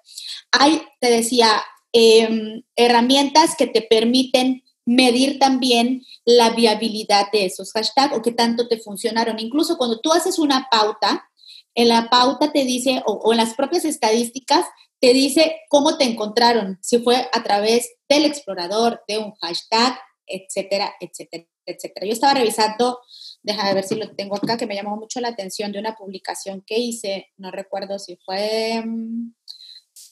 [0.52, 1.64] Hay, te decía,
[1.94, 8.68] em, herramientas que te permiten medir también la viabilidad de esos hashtags o qué tanto
[8.68, 9.40] te funcionaron.
[9.40, 11.30] Incluso cuando tú haces una pauta,
[11.76, 14.66] en la pauta te dice, o, o en las propias estadísticas,
[15.02, 20.94] te dice cómo te encontraron, si fue a través del explorador, de un hashtag, etcétera,
[21.00, 22.06] etcétera, etcétera.
[22.06, 23.00] Yo estaba revisando,
[23.42, 26.64] déjame ver si lo tengo acá, que me llamó mucho la atención de una publicación
[26.66, 29.34] que hice, no recuerdo si fue, mm,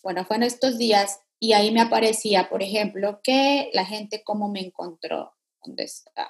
[0.02, 4.50] bueno, fue en estos días, y ahí me aparecía, por ejemplo, que la gente cómo
[4.50, 6.30] me encontró, ¿dónde está?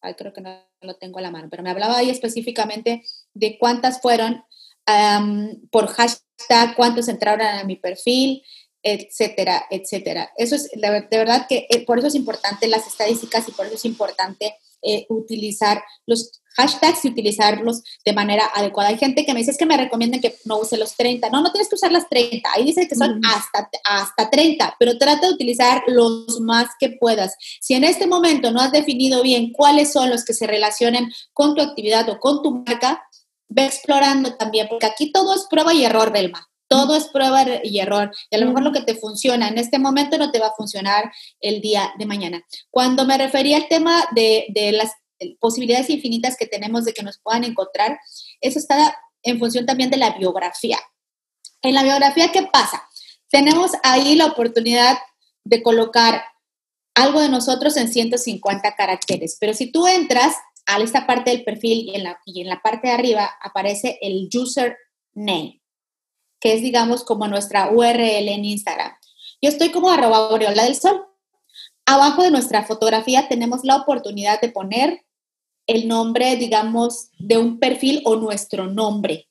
[0.00, 3.02] Ay, creo que no lo tengo a la mano, pero me hablaba ahí específicamente
[3.34, 4.44] de cuántas fueron
[5.70, 6.27] por hashtag,
[6.76, 8.42] cuántos entraron a mi perfil,
[8.82, 10.30] etcétera, etcétera.
[10.36, 13.74] Eso es, de, verdad que eh, por eso es importante las estadísticas y por eso
[13.74, 18.90] es importante eh, utilizar los hashtags y utilizarlos de manera adecuada.
[18.90, 21.30] Hay gente que me dice, es que me recomiendan que no use los 30.
[21.30, 22.48] No, no tienes que usar las 30.
[22.52, 27.34] Ahí dice que son hasta, hasta 30, pero trata de utilizar los más que puedas.
[27.60, 31.54] Si en este momento no has definido bien cuáles son los que se relacionen con
[31.54, 33.02] tu actividad o con tu marca,
[33.48, 36.48] ve explorando también, porque aquí todo es prueba y error, Belma.
[36.68, 38.10] Todo es prueba y error.
[38.30, 40.54] Y a lo mejor lo que te funciona en este momento no te va a
[40.54, 42.44] funcionar el día de mañana.
[42.70, 44.92] Cuando me refería al tema de, de las
[45.40, 47.98] posibilidades infinitas que tenemos de que nos puedan encontrar,
[48.40, 50.78] eso está en función también de la biografía.
[51.62, 52.86] En la biografía, ¿qué pasa?
[53.30, 54.98] Tenemos ahí la oportunidad
[55.44, 56.22] de colocar
[56.94, 60.34] algo de nosotros en 150 caracteres, pero si tú entras
[60.68, 63.98] a esta parte del perfil y en la, y en la parte de arriba aparece
[64.02, 65.62] el username,
[66.40, 68.92] que es, digamos, como nuestra URL en Instagram.
[69.40, 71.06] Yo estoy como arroba aureola del sol.
[71.86, 75.06] Abajo de nuestra fotografía tenemos la oportunidad de poner
[75.66, 79.26] el nombre, digamos, de un perfil o nuestro nombre.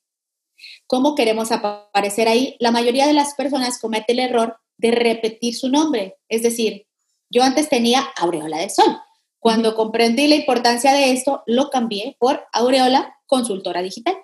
[0.87, 2.55] ¿Cómo queremos aparecer ahí?
[2.59, 6.17] La mayoría de las personas comete el error de repetir su nombre.
[6.29, 6.87] Es decir,
[7.29, 8.97] yo antes tenía Aureola del Sol.
[9.39, 14.15] Cuando comprendí la importancia de esto, lo cambié por Aureola Consultora Digital.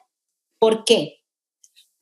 [0.59, 1.19] ¿Por qué?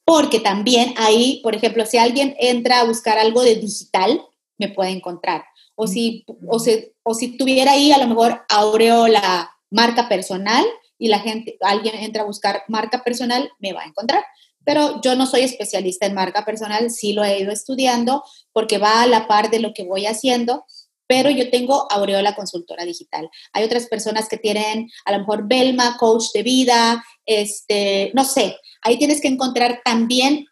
[0.06, 4.22] Porque también ahí, por ejemplo, si alguien entra a buscar algo de digital,
[4.58, 5.44] me puede encontrar.
[5.76, 6.58] O si, o,
[7.04, 10.66] o si tuviera ahí a lo mejor Aureola marca personal
[10.98, 14.24] y la gente, alguien entra a buscar marca personal, me va a encontrar.
[14.64, 19.02] pero yo no soy especialista en marca personal, sí lo he ido estudiando porque va
[19.02, 20.66] a la par de lo que voy haciendo,
[21.12, 23.30] pero yo tengo Aureola Consultora Digital.
[23.52, 28.58] Hay otras personas que tienen a lo mejor Belma, coach de vida, este, no sé,
[28.82, 30.46] ahí tienes que encontrar también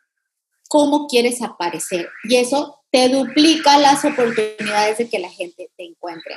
[0.68, 6.36] cómo quieres aparecer y eso te duplica las oportunidades de que la gente te encuentre.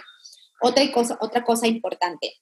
[0.61, 2.37] Otra cosa, otra cosa importante,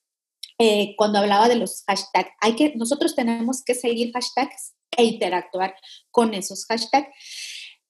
[0.59, 5.75] eh, cuando hablaba de los hashtags, hay que, nosotros tenemos que seguir hashtags e interactuar
[6.11, 7.09] con esos hashtags.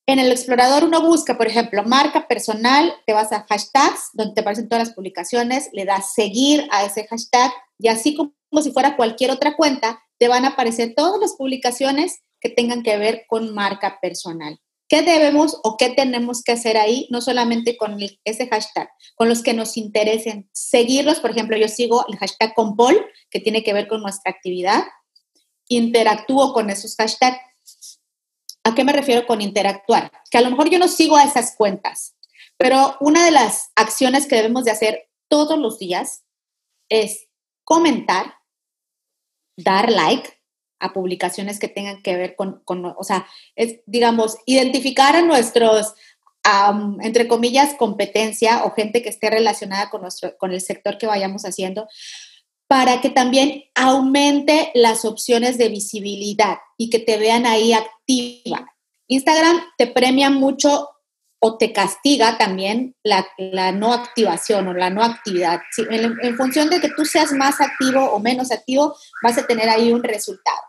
[0.06, 4.40] En el explorador uno busca, por ejemplo, marca personal, te vas a hashtags, donde te
[4.40, 8.32] aparecen todas las publicaciones, le das seguir a ese hashtag y así como,
[8.62, 12.96] si fuera cualquier otra cuenta, te van a aparecer todas las publicaciones que tengan que
[12.98, 14.58] ver con marca personal.
[14.88, 17.06] ¿Qué debemos o qué tenemos que hacer ahí?
[17.10, 20.50] No solamente con ese hashtag, con los que nos interesen.
[20.52, 24.32] Seguirlos, por ejemplo, yo sigo el hashtag con Paul, que tiene que ver con nuestra
[24.32, 24.82] actividad.
[25.68, 27.38] Interactúo con esos hashtags.
[28.70, 30.12] ¿A qué me refiero con interactuar?
[30.30, 32.14] Que a lo mejor yo no sigo a esas cuentas,
[32.56, 36.22] pero una de las acciones que debemos de hacer todos los días
[36.88, 37.28] es
[37.64, 38.34] comentar,
[39.56, 40.40] dar like,
[40.78, 45.94] a publicaciones que tengan que ver con, o sea, es, digamos, identificar a nuestros,
[47.02, 51.44] entre comillas, competencia o gente que esté relacionada con, nuestro, con el sector que vayamos
[51.44, 51.86] haciendo,
[52.70, 58.64] para que también aumente las opciones de visibilidad y que te vean ahí activa.
[59.08, 60.88] Instagram te premia mucho
[61.40, 63.26] o te castiga también la,
[63.72, 65.60] no activación o la no actividad.
[65.78, 69.90] en, función de que tú seas más activo o menos activo, vas a tener ahí
[69.90, 70.60] un resultado.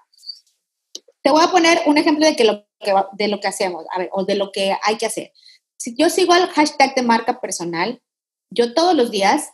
[1.22, 2.66] Te voy a poner un ejemplo de, que lo,
[3.12, 5.34] de lo que hacemos, a ver, o de lo que hay que hacer.
[5.78, 8.02] Si yo sigo el hashtag de marca personal,
[8.49, 9.52] yo todos los días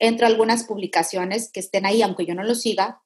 [0.00, 3.02] entro a algunas publicaciones que estén ahí, aunque yo no lo siga,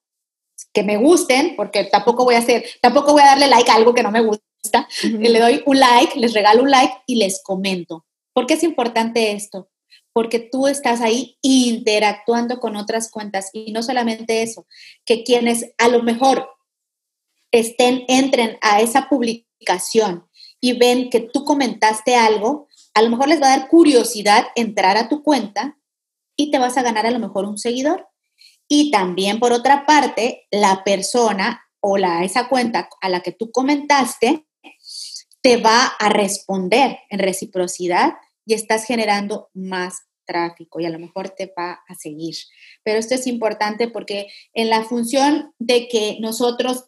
[0.73, 3.93] que me gusten, porque tampoco voy a hacer, tampoco voy a darle like a algo
[3.93, 4.87] que no me gusta.
[5.03, 8.05] Le doy un like, les regalo un like y les comento.
[8.33, 9.69] ¿Por qué es importante esto?
[10.11, 14.65] Porque tú estás ahí interactuando con otras cuentas y no solamente eso,
[15.05, 16.49] que quienes a lo mejor
[17.51, 20.27] estén, entren a esa publicación
[20.61, 24.97] y ven que tú comentaste algo, a lo mejor les va a dar curiosidad entrar
[24.97, 25.77] a tu cuenta
[26.35, 28.07] y te vas a ganar a lo mejor un seguidor.
[28.67, 33.51] Y también por otra parte, la persona o la, esa cuenta a la que tú
[33.51, 34.45] comentaste
[35.41, 38.13] te va a responder en reciprocidad
[38.45, 42.35] y estás generando más tráfico y a lo mejor te va a seguir.
[42.83, 46.85] Pero esto es importante porque en la función de que nosotros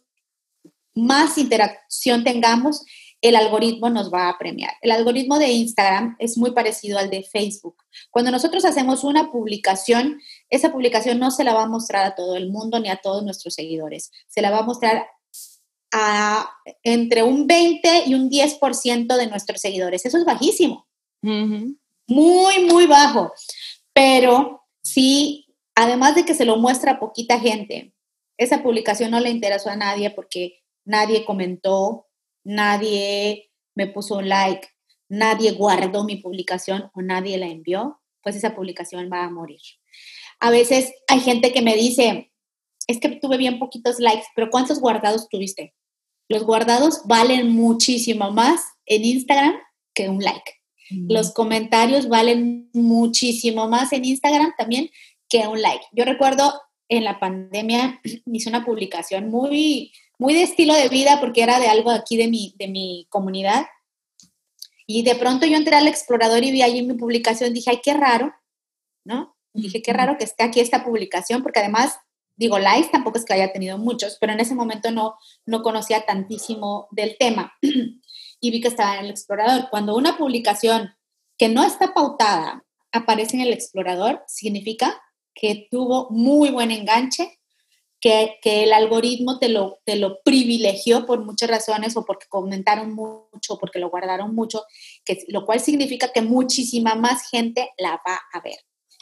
[0.95, 2.83] más interacción tengamos,
[3.21, 4.73] el algoritmo nos va a premiar.
[4.81, 7.77] El algoritmo de Instagram es muy parecido al de Facebook.
[8.11, 12.35] Cuando nosotros hacemos una publicación, esa publicación no se la va a mostrar a todo
[12.35, 14.11] el mundo ni a todos nuestros seguidores.
[14.27, 15.07] Se la va a mostrar
[15.91, 16.49] a
[16.83, 20.05] entre un 20 y un 10% de nuestros seguidores.
[20.05, 20.87] Eso es bajísimo.
[21.21, 23.33] Muy, muy bajo.
[23.93, 27.93] Pero sí, además de que se lo muestra a poquita gente,
[28.37, 32.06] esa publicación no le interesó a nadie porque nadie comentó,
[32.47, 34.69] nadie me puso un like,
[35.09, 39.59] nadie guardó mi publicación o nadie la envió, pues esa publicación va a morir.
[40.39, 42.31] A veces hay gente que me dice,
[42.87, 45.75] es que tuve bien poquitos likes, pero ¿cuántos guardados tuviste?
[46.29, 49.55] Los guardados valen muchísimo más en Instagram
[49.93, 50.53] que un like.
[50.89, 51.11] Mm.
[51.11, 54.89] Los comentarios valen muchísimo más en Instagram también
[55.27, 55.85] que un like.
[55.91, 61.43] Yo recuerdo en la pandemia hice una publicación muy muy de estilo de vida porque
[61.43, 63.67] era de algo aquí de mi, de mi comunidad.
[64.85, 67.93] Y de pronto yo entré al explorador y vi allí mi publicación, dije, ay, qué
[67.93, 68.33] raro,
[69.03, 69.35] ¿no?
[69.53, 71.97] Dije, qué raro que esté aquí esta publicación, porque además,
[72.35, 75.15] digo, likes tampoco es que haya tenido muchos, pero en ese momento no,
[75.45, 77.53] no conocía tantísimo del tema.
[78.39, 79.69] y vi que estaba en el explorador.
[79.69, 80.95] Cuando una publicación
[81.37, 85.01] que no está pautada aparece en el explorador, significa
[85.33, 87.39] que tuvo muy buen enganche
[87.99, 93.57] que, el algoritmo te lo, te lo privilegió por muchas razones o porque comentaron mucho,
[93.59, 94.63] porque lo guardaron mucho,
[95.03, 98.57] que, lo cual significa que muchísima más gente la va a ver.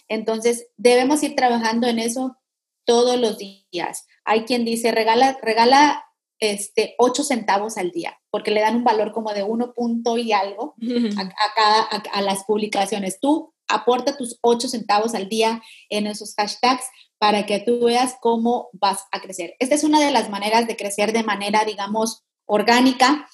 [0.07, 2.37] Entonces, debemos ir trabajando en eso
[2.85, 4.05] todos los días.
[4.23, 6.05] Hay quien dice, regala, regala
[6.39, 10.31] este, 8 centavos al día, porque le dan un valor como de 1 punto y
[10.31, 10.75] algo
[11.17, 13.19] a, a las publicaciones.
[13.19, 16.85] Tú aporta tus 8 centavos al día en esos hashtags
[17.17, 19.55] para que tú veas cómo vas a crecer.
[19.59, 23.27] Esta es una de las maneras de crecer de manera, digamos, orgánica.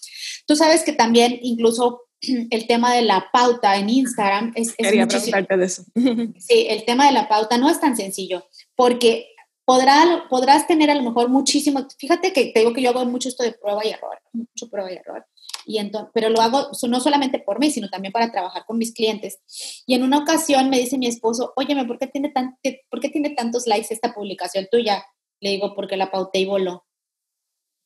[0.46, 5.66] Tú sabes que también incluso el tema de la pauta en Instagram es, es de
[5.66, 5.84] eso.
[6.40, 9.28] sí, el tema de la pauta no es tan sencillo, porque
[9.66, 13.30] podrá, podrás tener a lo mejor muchísimo, fíjate que te digo que yo hago mucho
[13.30, 15.26] esto de prueba y error, mucho prueba y error,
[15.66, 18.94] y entonces, pero lo hago no solamente por mí, sino también para trabajar con mis
[18.94, 19.40] clientes.
[19.86, 22.58] Y en una ocasión me dice mi esposo, óyeme, ¿por qué tiene, tan,
[22.90, 25.06] ¿por qué tiene tantos likes esta publicación tuya?
[25.40, 26.86] Le digo, porque la pauté y voló.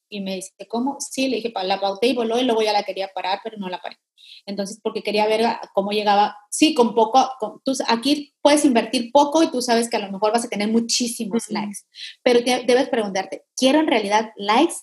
[0.09, 0.97] Y me dice, ¿cómo?
[0.99, 3.69] Sí, le dije, la pauté y voló y luego ya la quería parar, pero no
[3.69, 3.97] la paré.
[4.45, 7.31] Entonces, porque quería ver cómo llegaba, sí, con poco,
[7.63, 10.69] tú, aquí puedes invertir poco y tú sabes que a lo mejor vas a tener
[10.69, 11.79] muchísimos likes,
[12.23, 14.75] pero debes preguntarte, ¿quiero en realidad likes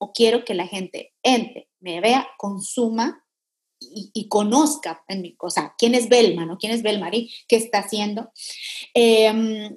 [0.00, 3.24] o quiero que la gente entre, me vea, consuma
[3.78, 6.58] y, conozca, en mi, o sea, quién es Belma, ¿no?
[6.58, 7.32] ¿Quién es Belmarí?
[7.48, 8.30] ¿Qué está haciendo?
[8.94, 9.70] Ah,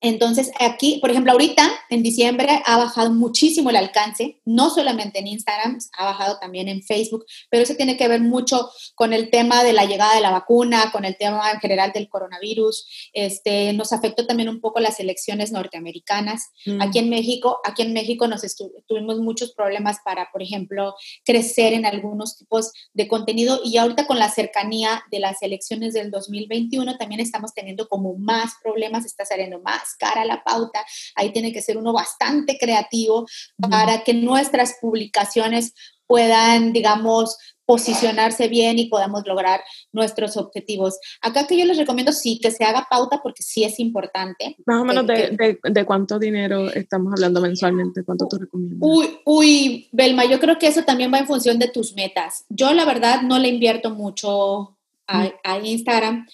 [0.00, 5.26] entonces, aquí, por ejemplo, ahorita en diciembre ha bajado muchísimo el alcance, no solamente en
[5.26, 9.64] Instagram, ha bajado también en Facebook, pero eso tiene que ver mucho con el tema
[9.64, 13.10] de la llegada de la vacuna, con el tema en general del coronavirus.
[13.12, 16.50] Este, nos afectó también un poco las elecciones norteamericanas.
[16.64, 16.80] Mm.
[16.82, 18.42] Aquí en México, aquí en México nos
[18.86, 24.18] tuvimos muchos problemas para, por ejemplo, crecer en algunos tipos de contenido y ahorita con
[24.18, 29.60] la cercanía de las elecciones del 2021 también estamos teniendo como más problemas, está saliendo
[29.66, 30.84] más cara la pauta,
[31.16, 33.26] ahí tiene que ser uno bastante creativo
[33.58, 35.74] para que nuestras publicaciones
[36.06, 37.36] puedan, digamos,
[37.66, 39.60] posicionarse bien y podamos lograr
[39.92, 40.98] nuestros objetivos.
[41.20, 44.56] Acá que yo les recomiendo sí que se haga pauta porque sí es importante.
[44.64, 48.78] Más o menos de, de, cuánto dinero estamos hablando mensualmente, cuánto tú recomiendas.
[48.80, 52.44] Uy, uy, Belma, yo creo que eso también va en función de tus metas.
[52.48, 56.26] Yo la verdad no le invierto mucho a, a Instagram.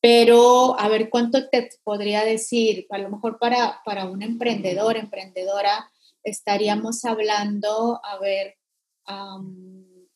[0.00, 2.86] Pero, a ver, ¿cuánto te podría decir?
[2.90, 5.90] A lo mejor para, para un emprendedor, emprendedora,
[6.22, 8.56] estaríamos hablando, a ver,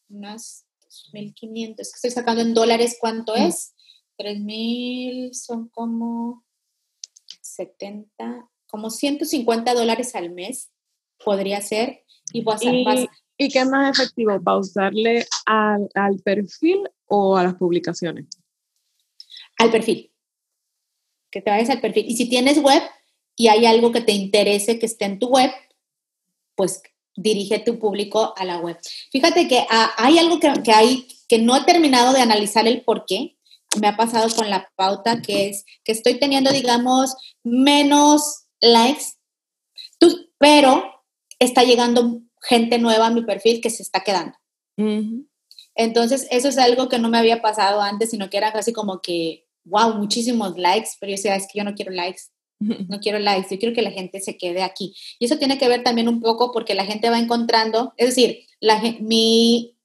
[0.09, 0.67] unas
[1.13, 3.75] 2.500, es que estoy sacando en dólares, ¿cuánto es?
[4.19, 6.45] 3.000 son como
[7.41, 10.71] 70, como 150 dólares al mes
[11.25, 16.89] podría ser y voy a ¿Y, ¿Y qué es más efectivo, pausarle al, al perfil
[17.07, 18.27] o a las publicaciones?
[19.59, 20.13] Al perfil.
[21.31, 22.07] Que te vayas al perfil.
[22.09, 22.83] Y si tienes web
[23.37, 25.51] y hay algo que te interese que esté en tu web,
[26.55, 26.83] pues
[27.17, 28.79] dirige tu público a la web.
[29.11, 33.05] Fíjate que ah, hay algo que, hay que no he terminado de analizar el por
[33.07, 33.37] qué.
[33.81, 39.05] Me ha pasado con la pauta que es que estoy teniendo, digamos, menos likes,
[40.39, 41.03] pero
[41.39, 44.37] está llegando gente nueva a mi perfil que se está quedando.
[45.75, 49.01] Entonces, eso es algo que no me había pasado antes, sino que era casi como
[49.01, 52.23] que wow, muchísimos likes, pero yo decía, es que yo no quiero likes,
[52.61, 54.95] no quiero likes, yo quiero que la gente se quede aquí.
[55.19, 58.47] Y eso tiene que ver también un poco porque la gente va encontrando, es decir,
[58.61, 59.77] la, mi,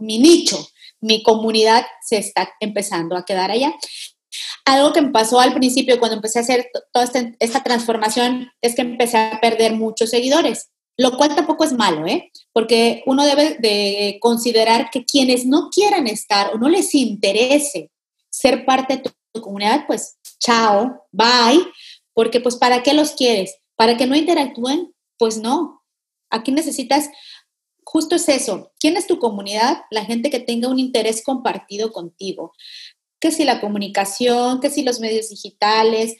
[0.00, 0.58] mi nicho,
[1.00, 3.74] mi comunidad se está empezando a quedar allá.
[4.64, 8.74] Algo que me pasó al principio cuando empecé a hacer toda esta, esta transformación es
[8.74, 12.30] que empecé a perder muchos seguidores lo cual tampoco es malo, ¿eh?
[12.52, 17.90] Porque uno debe de considerar que quienes no quieran estar o no les interese
[18.46, 21.66] ser parte de tu comunidad, pues chao, bye,
[22.14, 23.56] porque pues ¿para qué los quieres?
[23.74, 24.94] ¿Para que no interactúen?
[25.18, 25.82] Pues no.
[26.30, 27.10] Aquí necesitas,
[27.84, 29.82] justo es eso, ¿quién es tu comunidad?
[29.90, 32.52] La gente que tenga un interés compartido contigo.
[33.20, 36.16] Que si la comunicación, que si los medios digitales,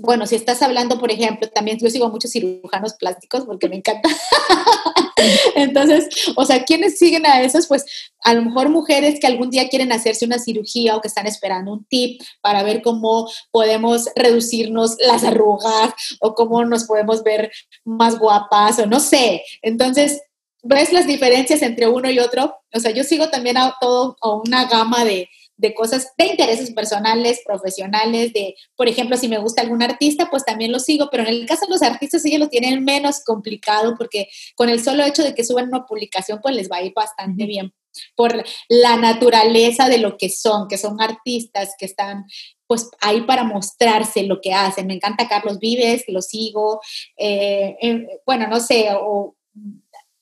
[0.00, 4.08] bueno, si estás hablando, por ejemplo, también yo sigo muchos cirujanos plásticos porque me encanta.
[5.54, 7.66] Entonces, o sea, ¿quiénes siguen a esos?
[7.66, 7.84] Pues
[8.22, 11.72] a lo mejor mujeres que algún día quieren hacerse una cirugía o que están esperando
[11.72, 17.50] un tip para ver cómo podemos reducirnos las arrugas o cómo nos podemos ver
[17.84, 19.42] más guapas o no sé.
[19.62, 20.20] Entonces,
[20.62, 22.56] ¿ves las diferencias entre uno y otro?
[22.72, 25.28] O sea, yo sigo también a todo a una gama de,
[25.60, 30.44] de cosas de intereses personales, profesionales, de, por ejemplo, si me gusta algún artista, pues
[30.44, 33.94] también lo sigo, pero en el caso de los artistas ellos lo tienen menos complicado
[33.98, 36.92] porque con el solo hecho de que suban una publicación, pues les va a ir
[36.94, 37.74] bastante bien
[38.14, 42.24] por la naturaleza de lo que son, que son artistas que están
[42.66, 44.86] pues ahí para mostrarse lo que hacen.
[44.86, 46.80] Me encanta Carlos Vives, lo sigo.
[47.16, 49.36] Eh, bueno, no sé, o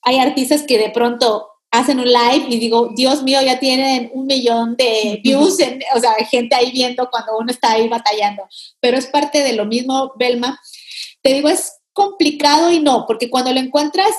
[0.02, 4.26] hay artistas que de pronto hacen un live y digo, Dios mío, ya tienen un
[4.26, 5.58] millón de views,
[5.94, 8.44] o sea, gente ahí viendo cuando uno está ahí batallando.
[8.80, 10.58] Pero es parte de lo mismo, Belma.
[11.22, 14.10] Te digo, es complicado y no, porque cuando lo encuentras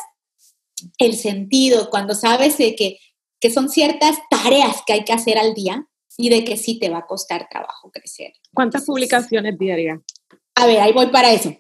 [0.98, 3.00] el sentido, cuando sabes de que,
[3.40, 5.88] que son ciertas tareas que hay que hacer al día
[6.18, 8.34] y de que sí te va a costar trabajo crecer.
[8.54, 10.00] ¿Cuántas publicaciones diarias?
[10.60, 11.56] A ver, ahí voy para eso,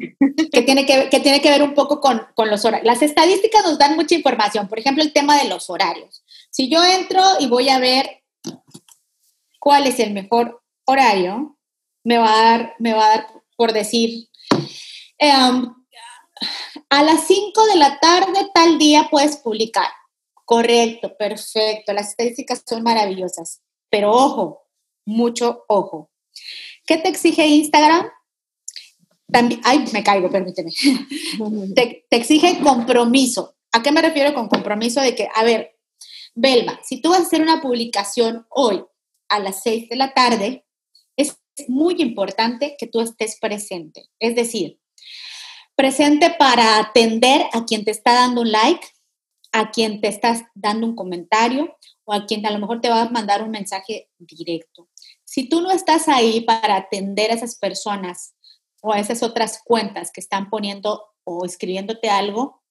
[0.51, 2.85] que tiene que, que, tiene que ver un poco con, con, los horarios.
[2.85, 6.21] Las estadísticas nos dan mucha información, por ejemplo, el tema de los horarios.
[6.49, 8.23] Si yo entro y voy a ver
[9.57, 11.57] cuál es el mejor horario,
[12.03, 14.27] me va a dar, me va a dar por decir,
[15.17, 15.73] em,
[16.89, 19.87] a las 5 de la tarde tal día puedes publicar.
[20.43, 21.93] Correcto, perfecto.
[21.93, 23.61] Las estadísticas son maravillosas.
[23.89, 24.63] Pero ojo,
[25.05, 26.09] mucho ojo.
[26.85, 28.09] ¿Qué te exige Instagram?
[29.31, 30.71] También, ay, me caigo, permíteme.
[31.75, 33.55] te, te exige compromiso.
[33.71, 35.01] ¿A qué me refiero con compromiso?
[35.01, 35.77] De que, a ver,
[36.35, 38.83] Belma, si tú vas a hacer una publicación hoy
[39.27, 40.65] a las 6 de la tarde,
[41.15, 44.05] es muy importante que tú estés presente.
[44.19, 44.79] Es decir,
[45.75, 48.87] presente para atender a quien te está dando un like,
[49.51, 51.75] a quien te estás dando un comentario
[52.05, 54.89] o a quien a lo mejor te va a mandar un mensaje directo.
[55.25, 58.35] Si tú no estás ahí para atender a esas personas
[58.81, 62.63] o a esas otras cuentas que están poniendo o escribiéndote algo,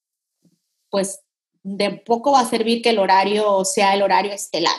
[0.91, 1.23] pues
[1.63, 4.77] de poco va a servir que el horario sea el horario estelar.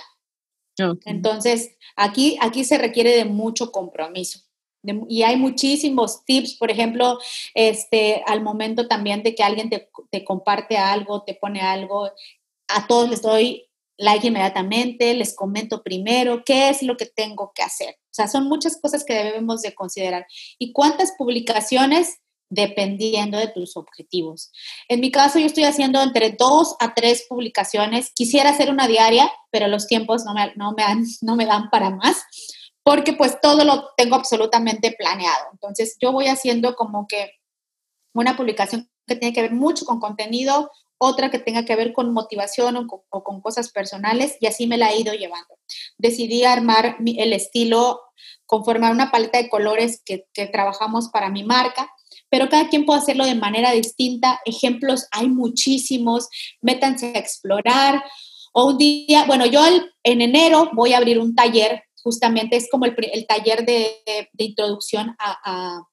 [1.06, 4.40] Entonces, aquí, aquí se requiere de mucho compromiso.
[5.10, 7.20] y hay muchísimos tips, por ejemplo,
[7.54, 12.10] este, al momento también de que alguien te, te comparte algo, te pone algo,
[12.70, 13.69] a todos les doy
[14.00, 17.96] like inmediatamente, les comento primero qué es lo que tengo que hacer.
[18.06, 20.26] O sea, son muchas cosas que debemos de considerar.
[20.58, 22.18] ¿Y cuántas publicaciones?
[22.52, 24.52] dependiendo de tus objetivos.
[24.88, 28.12] En mi caso, yo estoy haciendo entre dos a tres publicaciones.
[28.16, 31.70] Quisiera hacer una diaria, pero los tiempos no me, no me, dan, no me dan
[31.70, 32.18] para más,
[32.84, 35.46] porque pues todo lo tengo absolutamente planeado.
[35.52, 37.34] Entonces, yo voy haciendo como que
[38.16, 42.14] una publicación que tiene que ver mucho con contenido, otra que tenga que ver con
[42.14, 45.58] motivación o con, cosas personales, y así me la he ido llevando.
[45.98, 48.02] Decidí armar el estilo
[48.46, 51.90] conforme a una paleta de colores que, que trabajamos para mi marca
[52.30, 54.40] pero cada quien puede hacerlo de manera distinta.
[54.46, 56.30] Ejemplos hay muchísimos,
[56.62, 58.04] métanse a explorar.
[58.54, 59.62] O un día, bueno, yo
[60.04, 65.38] en enero voy a abrir un taller, justamente es como el, taller de, introducción a,
[65.44, 65.84] a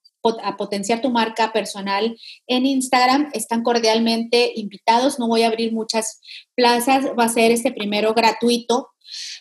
[0.56, 2.16] potenciar tu marca personal
[2.46, 3.30] en Instagram.
[3.32, 5.18] Están cordialmente invitados.
[5.18, 6.20] No voy a abrir muchas
[6.54, 7.06] plazas.
[7.18, 8.88] Va a ser este primero gratuito.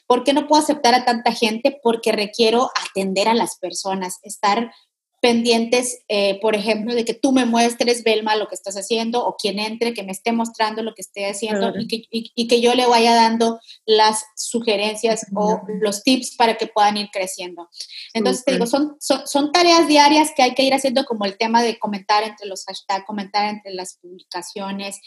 [0.08, 1.80] ¿Por qué no puedo aceptar a tanta gente?
[1.82, 4.72] Porque requiero atender a las personas, estar
[5.26, 9.36] pendientes, eh, por ejemplo, de que tú me muestres, Belma, lo que estás haciendo, o
[9.36, 12.76] quien entre, que me esté mostrando lo que esté haciendo y, que, y, que, yo
[12.76, 17.68] le vaya dando las sugerencias o los tips para que puedan ir creciendo.
[18.14, 21.40] Entonces, te digo, son, son, son, tareas diarias que hay que ir haciendo, como el
[21.40, 25.00] tema de comentar entre los hashtags, comentar entre las publicaciones.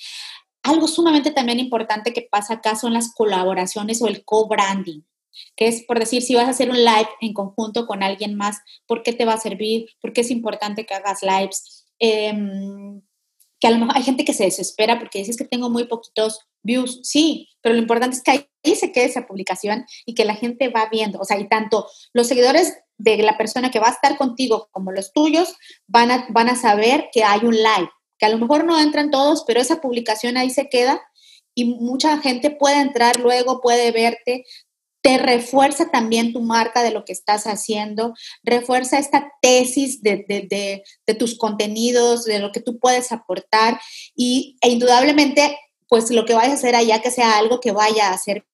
[0.64, 5.02] Algo sumamente también importante que pasa acá son las colaboraciones o el co-branding
[5.56, 8.58] que es por decir, si vas a hacer un live en conjunto con alguien más,
[8.86, 9.86] ¿por qué te va a servir?
[10.00, 11.86] ¿Por qué es importante que hagas lives?
[11.98, 13.02] Em,
[13.60, 16.40] que a lo mejor hay gente que se desespera porque dices que tengo muy poquitos
[16.62, 20.34] views, sí, pero lo importante es que ahí se quede esa publicación y que la
[20.34, 23.92] gente va viendo, o sea, y tanto los seguidores de la persona que va a
[23.92, 25.56] estar contigo como los tuyos
[25.86, 29.10] van a, van a saber que hay un live, que a lo mejor no entran
[29.10, 31.00] todos, pero esa publicación ahí se queda
[31.54, 34.44] y mucha gente puede entrar luego, puede verte,
[35.02, 40.82] te refuerza también tu marca de lo que estás haciendo, refuerza esta tesis de,
[41.18, 43.80] tus contenidos, de lo que tú puedes aportar
[44.14, 48.10] y, e indudablemente, pues lo que vayas a hacer allá que sea algo que vaya
[48.10, 48.44] a ser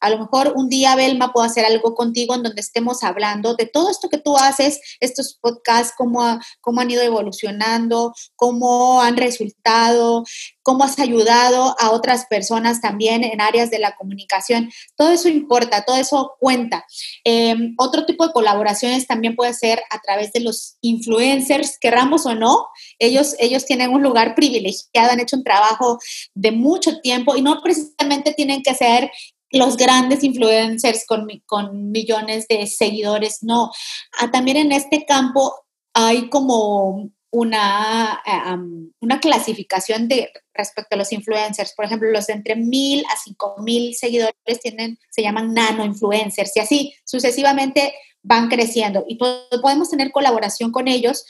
[0.00, 3.66] a lo mejor un día, Belma, puedo hacer algo contigo en donde estemos hablando de
[3.66, 10.24] todo esto que tú haces, estos podcasts, cómo, cómo han ido evolucionando, cómo han resultado,
[10.62, 14.70] cómo has ayudado a otras personas también en áreas de la comunicación.
[14.96, 16.84] Todo eso importa, todo eso cuenta.
[17.24, 22.34] Em, otro tipo de colaboraciones también puede ser a través de los influencers, querramos o
[22.34, 22.66] no.
[22.98, 25.98] Ellos, ellos tienen un lugar privilegiado, han hecho un trabajo
[26.34, 29.10] de mucho tiempo y no precisamente tienen que ser
[29.50, 33.70] los grandes influencers con, con millones de seguidores, no.
[34.18, 35.54] Ah, también en este campo
[35.94, 41.72] hay como una, eh, una clasificación de respecto a los influencers.
[41.74, 46.54] Por ejemplo, los de entre mil a cinco mil seguidores tienen, se llaman nano influencers
[46.56, 49.04] y así sucesivamente van creciendo.
[49.08, 51.24] Y podemos tener colaboración con ellos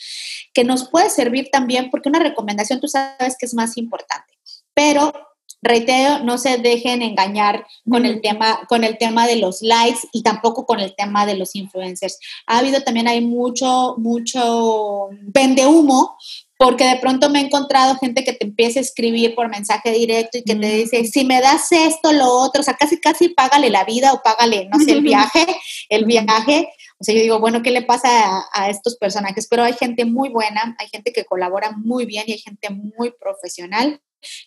[0.53, 4.35] que nos puede servir también porque una recomendación tú sabes que es más importante.
[4.75, 5.13] Pero
[5.63, 10.23] reitero, no se dejen engañar con el tema, con el tema de los likes y
[10.23, 12.19] tampoco con el tema de los influencers.
[12.47, 16.17] Ha habido también hay mucho, mucho vende humo,
[16.59, 20.39] porque de pronto me he encontrado gente que te empieza a escribir por mensaje directo
[20.39, 23.71] y que te dice, si me das esto, lo otro, o sea, casi, casi págale
[23.71, 25.47] la vida o págale, no sé, el viaje,
[25.89, 26.69] el viaje.
[26.99, 29.49] O sea, yo digo, bueno, ¿qué le pasa a, estos personajes?
[29.49, 33.11] Pero hay gente muy buena, hay gente que colabora muy bien y hay gente muy
[33.11, 34.01] profesional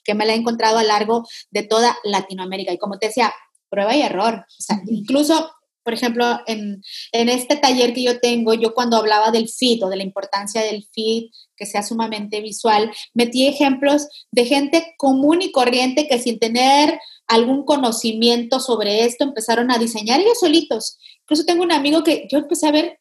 [0.03, 2.73] que me la he encontrado a lo largo de toda Latinoamérica.
[2.73, 3.33] Y como te decía,
[3.69, 4.45] prueba y error.
[4.47, 5.51] O sea, incluso
[5.83, 9.89] Por ejemplo, en, en, este taller que yo tengo, yo cuando hablaba del feed o
[9.89, 15.51] de la importancia del feed, que sea sumamente visual, metí ejemplos de gente común y
[15.51, 20.97] corriente que sin tener algún conocimiento sobre esto empezaron a diseñar ellos solitos.
[21.21, 22.99] Incluso tengo un amigo que yo empecé a ver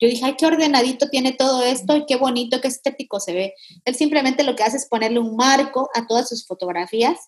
[0.00, 3.54] yo dije, ay, qué ordenadito tiene todo esto y qué bonito, qué estético se ve.
[3.84, 7.18] Él simplemente lo que hace es ponerle un marco a todas sus fotografías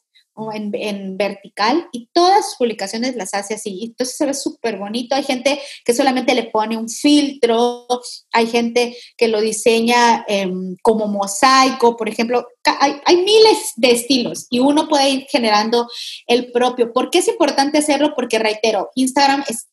[0.54, 3.80] en, en, vertical y todas sus publicaciones las hace así.
[3.84, 5.14] Entonces se ve súper bonito.
[5.14, 7.86] Hay gente que solamente le pone un filtro,
[8.32, 12.46] hay gente que lo diseña em, como mosaico, por ejemplo.
[12.80, 15.88] Hay, hay, miles de estilos y uno puede ir generando
[16.26, 16.92] el propio.
[16.94, 18.14] ¿Por qué es importante hacerlo?
[18.16, 19.68] Porque reitero, Instagram es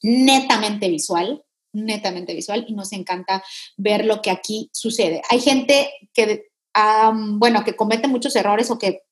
[0.00, 1.43] netamente visual
[1.74, 3.44] netamente visual y nos encanta
[3.76, 5.20] ver lo que aquí sucede.
[5.28, 6.46] Hay gente que,
[7.14, 9.02] bueno, que comete muchos errores o que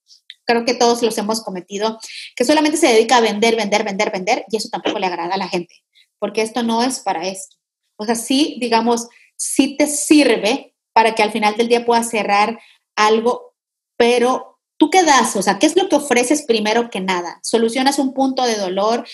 [0.44, 1.98] creo que todos los hemos cometido,
[2.34, 5.38] que solamente se dedica a vender, vender, vender, vender y eso tampoco le agrada a
[5.38, 5.74] la gente,
[6.18, 7.56] porque esto no es para esto.
[7.96, 12.58] O sea, sí, digamos, sí te sirve para que al final del día puedas cerrar
[12.96, 13.54] algo,
[13.96, 14.51] pero
[14.82, 15.36] ¿Tú qué das?
[15.36, 17.38] O sea, ¿qué es lo que ofreces primero que nada?
[17.44, 19.06] ¿Solucionas un punto de dolor?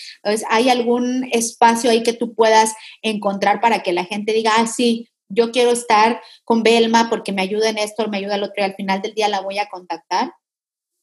[0.49, 5.11] ¿Hay algún espacio ahí que tú puedas encontrar para que la gente diga, ah, sí,
[5.27, 8.63] yo quiero estar con Belma porque me ayuda en esto, me ayuda el otro y
[8.63, 10.33] al final del día la voy a contactar?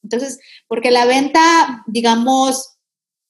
[0.03, 0.37] Entonces,
[0.67, 2.77] porque la venta, digamos,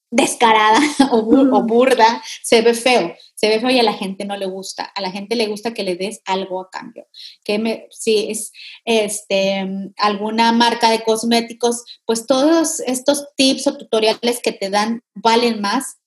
[0.09, 0.79] descarada
[1.11, 4.83] o, burda, se ve feo, se ve feo y a la gente no le gusta,
[4.83, 7.05] a la gente le gusta que le des algo a cambio,
[7.43, 8.51] que me, si es
[8.83, 9.65] este,
[9.95, 15.97] alguna marca de cosméticos, pues todos estos tips o tutoriales que te dan valen más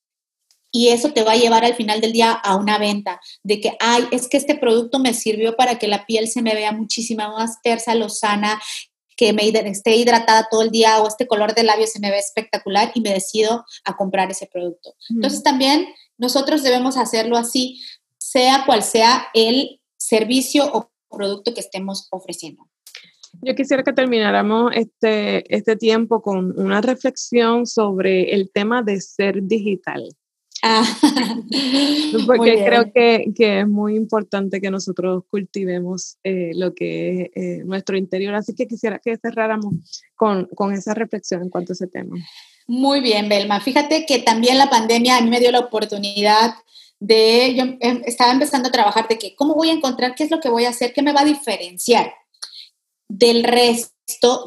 [0.73, 3.77] y eso te va a llevar al final del día a una venta, de que,
[3.79, 7.29] ay, es que este producto me sirvió para que la piel se me vea muchísima
[7.29, 8.61] más tersa, lozana
[9.17, 12.19] que me esté hidratada todo el día o este color de labio se me ve
[12.19, 14.95] espectacular y me decido a comprar ese producto.
[15.11, 15.87] Entonces también
[16.21, 17.81] nosotros debemos hacerlo así,
[18.19, 22.69] sea cual sea el servicio o producto que estemos ofreciendo.
[23.43, 29.43] Yo quisiera que termináramos este, este tiempo con una reflexión sobre el tema de ser
[29.43, 30.09] digital.
[30.63, 30.85] Ah,
[32.27, 37.65] Porque creo que, que, es muy importante que nosotros cultivemos eh, lo que es eh,
[37.65, 38.35] nuestro interior.
[38.35, 42.17] Así que quisiera que cerráramos con, con esa reflexión en cuanto a ese tema.
[42.71, 43.59] Muy bien, Belma.
[43.61, 46.55] Fíjate que también la pandemia a mí me dio la oportunidad
[47.01, 50.31] de, yo em, estaba empezando a trabajar de que, ¿cómo voy a encontrar qué es
[50.31, 50.93] lo que voy a hacer?
[50.93, 52.15] ¿Qué me va a diferenciar
[53.09, 53.91] del resto?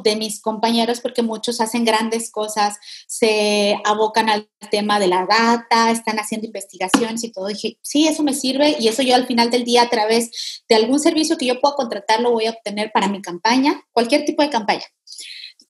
[0.03, 2.76] de mis compañeros porque muchos hacen grandes cosas,
[3.07, 7.47] se abocan al tema de la data, están haciendo investigaciones y todo.
[7.47, 10.76] dije, sí, eso me sirve y eso yo al final del día a través de
[10.76, 14.43] algún servicio que yo pueda contratar lo voy a obtener para mi campaña, cualquier tipo
[14.43, 14.84] de campaña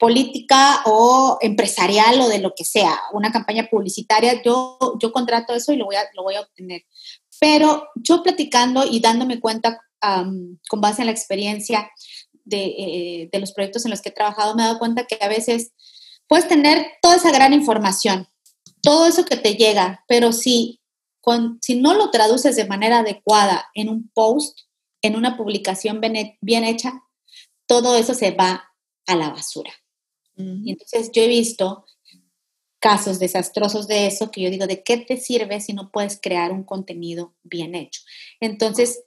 [0.03, 5.71] política o empresarial o de lo que sea, una campaña publicitaria, yo, yo contrato eso
[5.71, 6.83] y lo voy, a, lo voy a obtener.
[7.39, 11.89] Pero yo platicando y dándome cuenta con base en la experiencia
[12.51, 15.29] eh, de, los proyectos en los que he trabajado, me he dado cuenta que a
[15.29, 15.71] veces
[16.27, 18.27] puedes tener toda esa gran información,
[18.81, 20.81] todo eso que te llega, pero si,
[21.61, 24.59] si no lo traduces de manera adecuada en un post,
[25.01, 26.91] en una publicación bien, hecha,
[27.67, 28.65] todo eso se va
[29.07, 29.71] a la basura.
[30.35, 31.85] Y entonces yo he visto
[32.79, 36.51] casos desastrosos de eso que yo digo, ¿de qué te sirve si no puedes crear
[36.51, 38.01] un contenido bien hecho?
[38.39, 39.03] Entonces,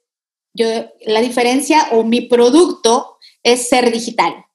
[0.54, 0.66] yo,
[1.02, 4.46] la diferencia o mi producto es ser digital.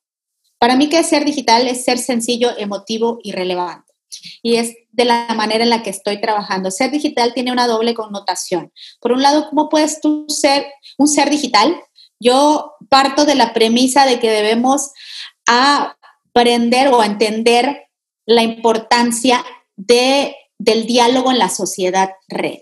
[0.58, 1.68] Para mí, ¿qué es ser digital?
[1.68, 3.94] Es ser sencillo, emotivo y relevante.
[4.42, 6.72] Y es de la manera en la que estoy trabajando.
[6.72, 8.72] Ser digital tiene una doble connotación.
[9.00, 10.66] Por un lado, ¿cómo puedes tú ser
[10.98, 11.80] un ser digital?
[12.20, 14.92] Yo parto de la premisa de que debemos
[16.34, 17.88] aprender o entender
[18.26, 19.44] la importancia
[19.76, 22.60] de, del diálogo en la sociedad red.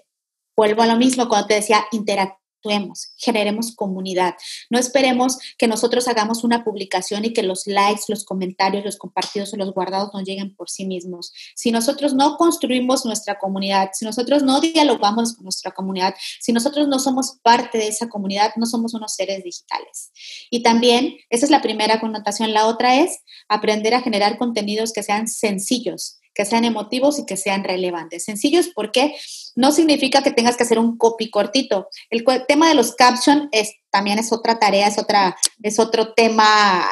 [0.58, 4.36] Vuelvo a lo mismo cuando te decía interactuar actuemos, generemos comunidad.
[4.70, 9.54] No esperemos que nosotros hagamos una publicación y que los likes, los comentarios, los compartidos
[9.54, 11.34] o los guardados nos lleguen por sí mismos.
[11.56, 16.88] Si nosotros no construimos nuestra comunidad, si nosotros no dialogamos con nuestra comunidad, si nosotros
[16.88, 20.12] no somos parte de esa comunidad, no somos unos seres digitales.
[20.50, 22.54] Y también, esa es la primera connotación.
[22.54, 27.36] La otra es aprender a generar contenidos que sean sencillos, que sean emotivos y que
[27.36, 28.24] sean relevantes.
[28.24, 29.14] Sencillos porque
[29.58, 31.90] no significa que tengas que hacer un copy cortito.
[32.10, 36.88] El tema de los captions es, también es otra tarea, es, otra, es otro tema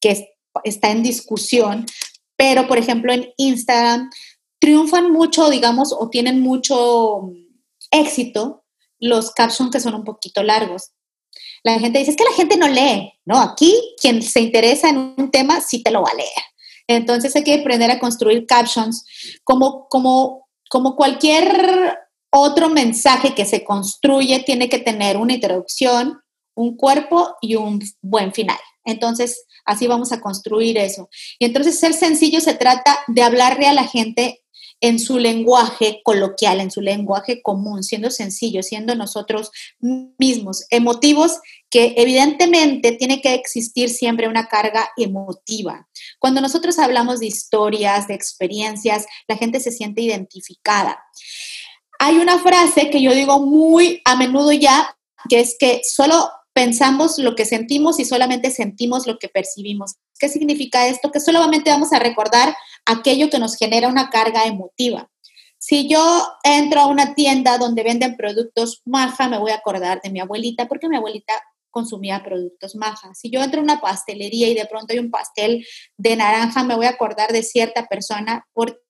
[0.00, 0.34] que
[0.64, 1.86] está en discusión,
[2.34, 4.10] pero por ejemplo en Instagram
[4.58, 7.30] triunfan mucho, digamos, o tienen mucho
[7.92, 8.64] éxito
[8.98, 10.90] los captions que son un poquito largos.
[11.62, 13.38] La gente dice, es que la gente no lee, ¿no?
[13.38, 13.72] Aquí
[14.02, 16.49] quien se interesa en un tema sí te lo va a leer.
[16.96, 19.06] Entonces hay que aprender a construir captions
[19.44, 21.96] como, como, como cualquier
[22.32, 26.20] otro mensaje que se construye tiene que tener una introducción,
[26.56, 28.58] un cuerpo y un buen final.
[28.84, 31.08] Entonces, así vamos a construir eso.
[31.38, 34.42] Y entonces ser sencillo se trata de hablarle a la gente
[34.80, 39.50] en su lenguaje coloquial, en su lenguaje común, siendo sencillo, siendo nosotros
[40.18, 45.88] mismos, emotivos, que evidentemente tiene que existir siempre una carga emotiva.
[46.18, 51.02] Cuando nosotros hablamos de historias, de experiencias, la gente se siente identificada.
[51.98, 54.96] Hay una frase que yo digo muy a menudo ya,
[55.28, 59.96] que es que solo pensamos lo que sentimos y solamente sentimos lo que percibimos.
[60.18, 61.10] ¿Qué significa esto?
[61.10, 62.54] Que solamente vamos a recordar
[62.86, 65.10] aquello que nos genera una carga emotiva.
[65.58, 70.10] Si yo entro a una tienda donde venden productos maja, me voy a acordar de
[70.10, 71.34] mi abuelita, porque mi abuelita
[71.70, 73.14] consumía productos maja.
[73.14, 75.66] Si yo entro a una pastelería y de pronto hay un pastel
[75.96, 78.80] de naranja, me voy a acordar de cierta persona porque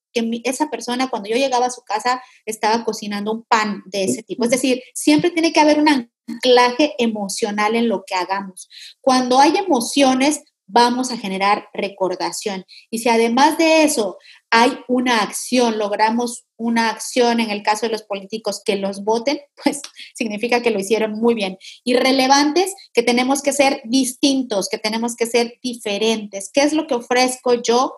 [0.44, 4.44] esa persona cuando yo llegaba a su casa estaba cocinando un pan de ese tipo.
[4.44, 8.68] Es decir, siempre tiene que haber un anclaje emocional en lo que hagamos.
[9.00, 10.42] Cuando hay emociones,
[10.72, 12.64] vamos a generar recordación.
[12.90, 14.18] Y si además de eso
[14.50, 19.40] hay una acción, logramos una acción en el caso de los políticos que los voten,
[19.64, 19.80] pues
[20.14, 21.58] significa que lo hicieron muy bien.
[21.84, 26.50] Y relevantes, que tenemos que ser distintos, que tenemos que ser diferentes.
[26.52, 27.96] ¿Qué es lo que ofrezco yo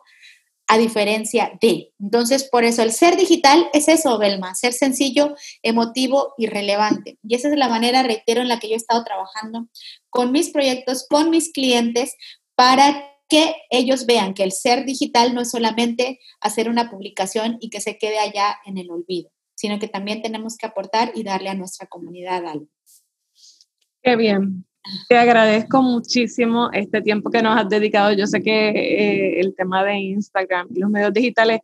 [0.72, 1.92] a diferencia de.
[2.00, 7.18] Entonces, por eso el ser digital es eso, Belma, ser sencillo, emotivo y relevante.
[7.22, 9.68] Y esa es la manera, reitero, en la que yo he estado trabajando
[10.08, 12.14] con mis proyectos, con mis clientes,
[12.54, 17.70] para que ellos vean que el ser digital no es solamente hacer una publicación y
[17.70, 21.48] que se quede allá en el olvido, sino que también tenemos que aportar y darle
[21.48, 22.68] a nuestra comunidad algo.
[24.02, 24.66] Qué bien,
[25.08, 28.12] te agradezco muchísimo este tiempo que nos has dedicado.
[28.12, 31.60] Yo sé que eh, el tema de Instagram y los medios digitales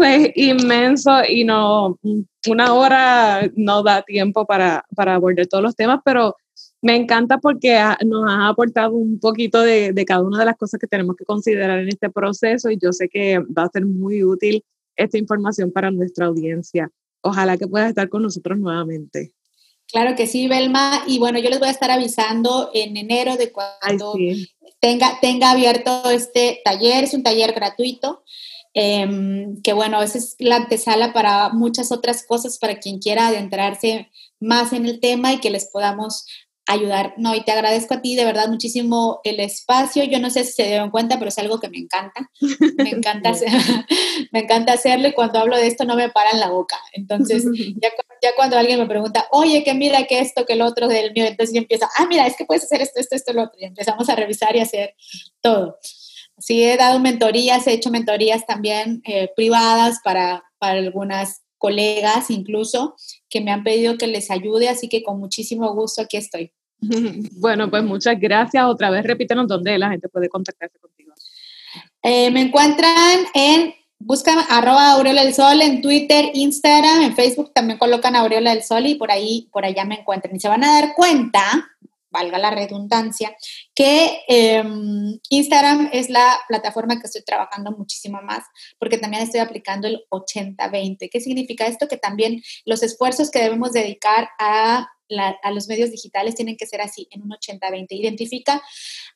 [0.00, 1.98] es inmenso y no,
[2.48, 6.34] una hora no da tiempo para, para abordar todos los temas, pero
[6.82, 10.80] me encanta porque nos has aportado un poquito de, de, cada una de las cosas
[10.80, 14.24] que tenemos que considerar en este proceso y yo sé que va a ser muy
[14.24, 14.64] útil
[14.96, 16.90] esta información para nuestra audiencia.
[17.22, 19.32] Ojalá que puedas estar con nosotros nuevamente.
[19.92, 21.04] Claro que sí, Belma.
[21.06, 24.14] Y bueno, yo les voy a estar avisando en enero de cuando
[24.80, 27.04] tenga, tenga abierto este taller.
[27.04, 28.24] Es un taller gratuito.
[28.74, 34.10] Em, que bueno, esa es la antesala para muchas otras cosas, para quien quiera adentrarse
[34.40, 36.24] más en el tema y que les podamos
[36.66, 37.14] ayudar.
[37.16, 40.04] No, y te agradezco a ti de verdad muchísimo el espacio.
[40.04, 42.30] Yo no sé si se dieron cuenta, pero es algo que me encanta.
[42.78, 43.50] Me encanta, hacer,
[44.32, 46.78] me encanta hacerlo y cuando hablo de esto no me paran la boca.
[46.92, 47.44] Entonces,
[47.80, 47.90] ya,
[48.22, 51.24] ya cuando alguien me pregunta, oye, que mira que esto, que el otro del mío,
[51.26, 53.58] entonces yo empiezo, ah, mira, es que puedes hacer esto, esto, esto, lo otro.
[53.60, 54.94] Y empezamos a revisar y hacer
[55.40, 55.78] todo.
[56.38, 62.96] Sí, he dado mentorías, he hecho mentorías también eh, privadas para, para algunas colegas incluso
[63.30, 66.52] que me han pedido que les ayude, así que con muchísimo gusto aquí estoy.
[67.38, 68.64] Bueno, pues muchas gracias.
[68.64, 71.14] Otra vez repítenos dónde la gente puede contactarse contigo.
[72.02, 77.78] Eh, me encuentran en, buscan arroba Aureola del Sol en Twitter, Instagram, en Facebook también
[77.78, 80.34] colocan Aureola del Sol y por ahí, por allá me encuentran.
[80.34, 81.71] Y se van a dar cuenta
[82.12, 83.34] valga la redundancia,
[83.74, 88.44] que em, Instagram es la plataforma que estoy trabajando muchísimo más,
[88.78, 91.08] porque también estoy aplicando el 80-20.
[91.10, 91.88] ¿Qué significa esto?
[91.88, 94.88] Que también los esfuerzos que debemos dedicar a,
[95.42, 97.86] a los medios digitales tienen que ser así, en un 80-20.
[97.90, 98.62] Identifica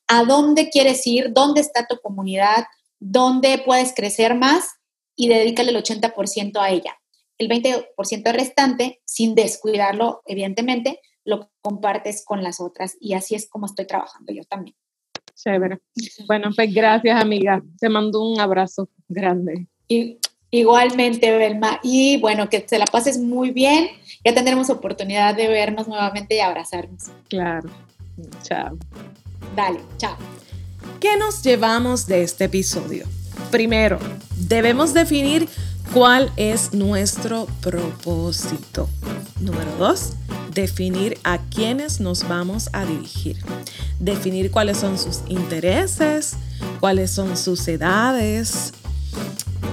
[0.09, 2.65] a dónde quieres ir, dónde está tu comunidad,
[2.99, 4.65] dónde puedes crecer más
[5.15, 6.99] y dedícale el 80% a ella.
[7.39, 13.67] El 20% restante, sin descuidarlo, evidentemente, lo compartes con las otras y así es como
[13.67, 14.77] estoy trabajando yo también.
[15.35, 15.81] Chévere.
[16.27, 17.63] Bueno, pues gracias amiga.
[17.79, 19.67] Te mando un abrazo grande.
[19.87, 20.19] Y,
[20.51, 21.79] igualmente, Belma.
[21.83, 23.89] Y bueno, que te la pases muy bien.
[24.25, 27.05] Ya tendremos oportunidad de vernos nuevamente y abrazarnos.
[27.29, 27.69] Claro.
[28.43, 28.79] Chao.
[29.55, 30.17] Dale, chao.
[31.01, 33.07] ¿Qué nos llevamos de este episodio?
[33.51, 33.99] Primero,
[34.37, 35.49] debemos definir
[35.93, 38.89] cuál es nuestro propósito.
[39.41, 40.13] Número dos,
[40.53, 43.37] definir a quiénes nos vamos a dirigir,
[44.01, 46.37] definir cuáles son sus intereses,
[46.81, 48.73] cuáles son sus edades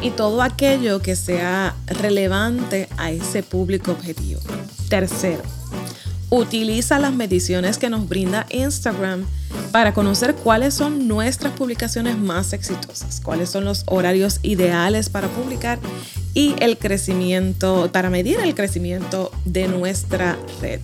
[0.01, 4.41] y todo aquello que sea relevante a ese público objetivo.
[4.89, 5.43] Tercero,
[6.35, 9.23] utiliza las mediciones que nos brinda Instagram
[9.71, 15.77] para conocer cuáles son nuestras publicaciones más exitosas, cuáles son los horarios ideales para publicar
[16.33, 20.79] y el crecimiento, para medir el crecimiento de nuestra red.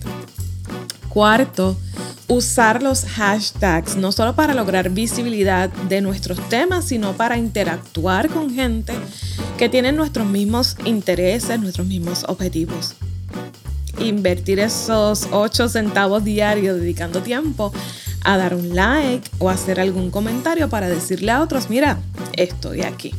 [1.08, 1.76] Cuarto,
[2.28, 8.54] usar los hashtags no solo para lograr visibilidad de nuestros temas, sino para interactuar con
[8.54, 8.92] gente
[9.58, 12.94] que tiene nuestros mismos intereses, nuestros mismos objetivos.
[14.00, 17.72] Invertir esos 8 centavos diarios dedicando tiempo
[18.24, 21.98] a dar un like o hacer algún comentario para decirle a otros, mira,
[22.34, 23.14] estoy aquí.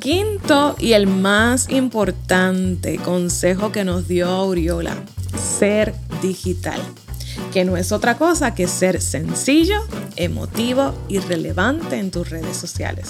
[0.00, 4.96] Quinto y el más importante consejo que nos dio Auriola,
[5.58, 6.80] ser digital,
[7.52, 9.80] que no es otra cosa que ser sencillo,
[10.16, 13.08] emotivo y relevante en tus redes sociales.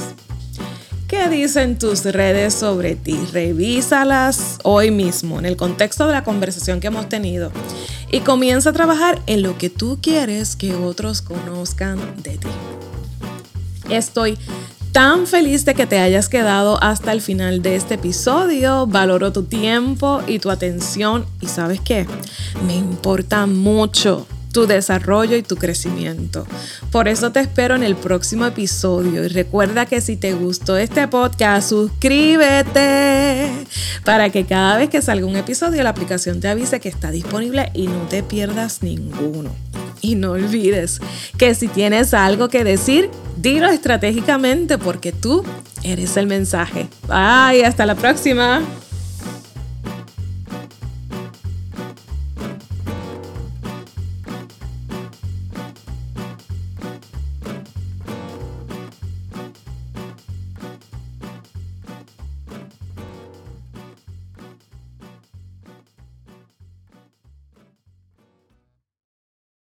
[1.08, 3.18] ¿Qué dicen tus redes sobre ti?
[3.30, 7.52] Revísalas hoy mismo en el contexto de la conversación que hemos tenido
[8.10, 12.48] y comienza a trabajar en lo que tú quieres que otros conozcan de ti.
[13.90, 14.38] Estoy
[14.92, 18.86] tan feliz de que te hayas quedado hasta el final de este episodio.
[18.86, 22.06] Valoro tu tiempo y tu atención y sabes qué,
[22.66, 26.46] me importa mucho tu desarrollo y tu crecimiento.
[26.92, 31.08] Por eso te espero en el próximo episodio y recuerda que si te gustó este
[31.08, 33.50] podcast, suscríbete
[34.04, 37.72] para que cada vez que salga un episodio la aplicación te avise que está disponible
[37.74, 39.50] y no te pierdas ninguno.
[40.00, 41.00] Y no olvides
[41.36, 45.42] que si tienes algo que decir, dilo estratégicamente porque tú
[45.82, 46.86] eres el mensaje.
[47.08, 48.62] Bye, hasta la próxima.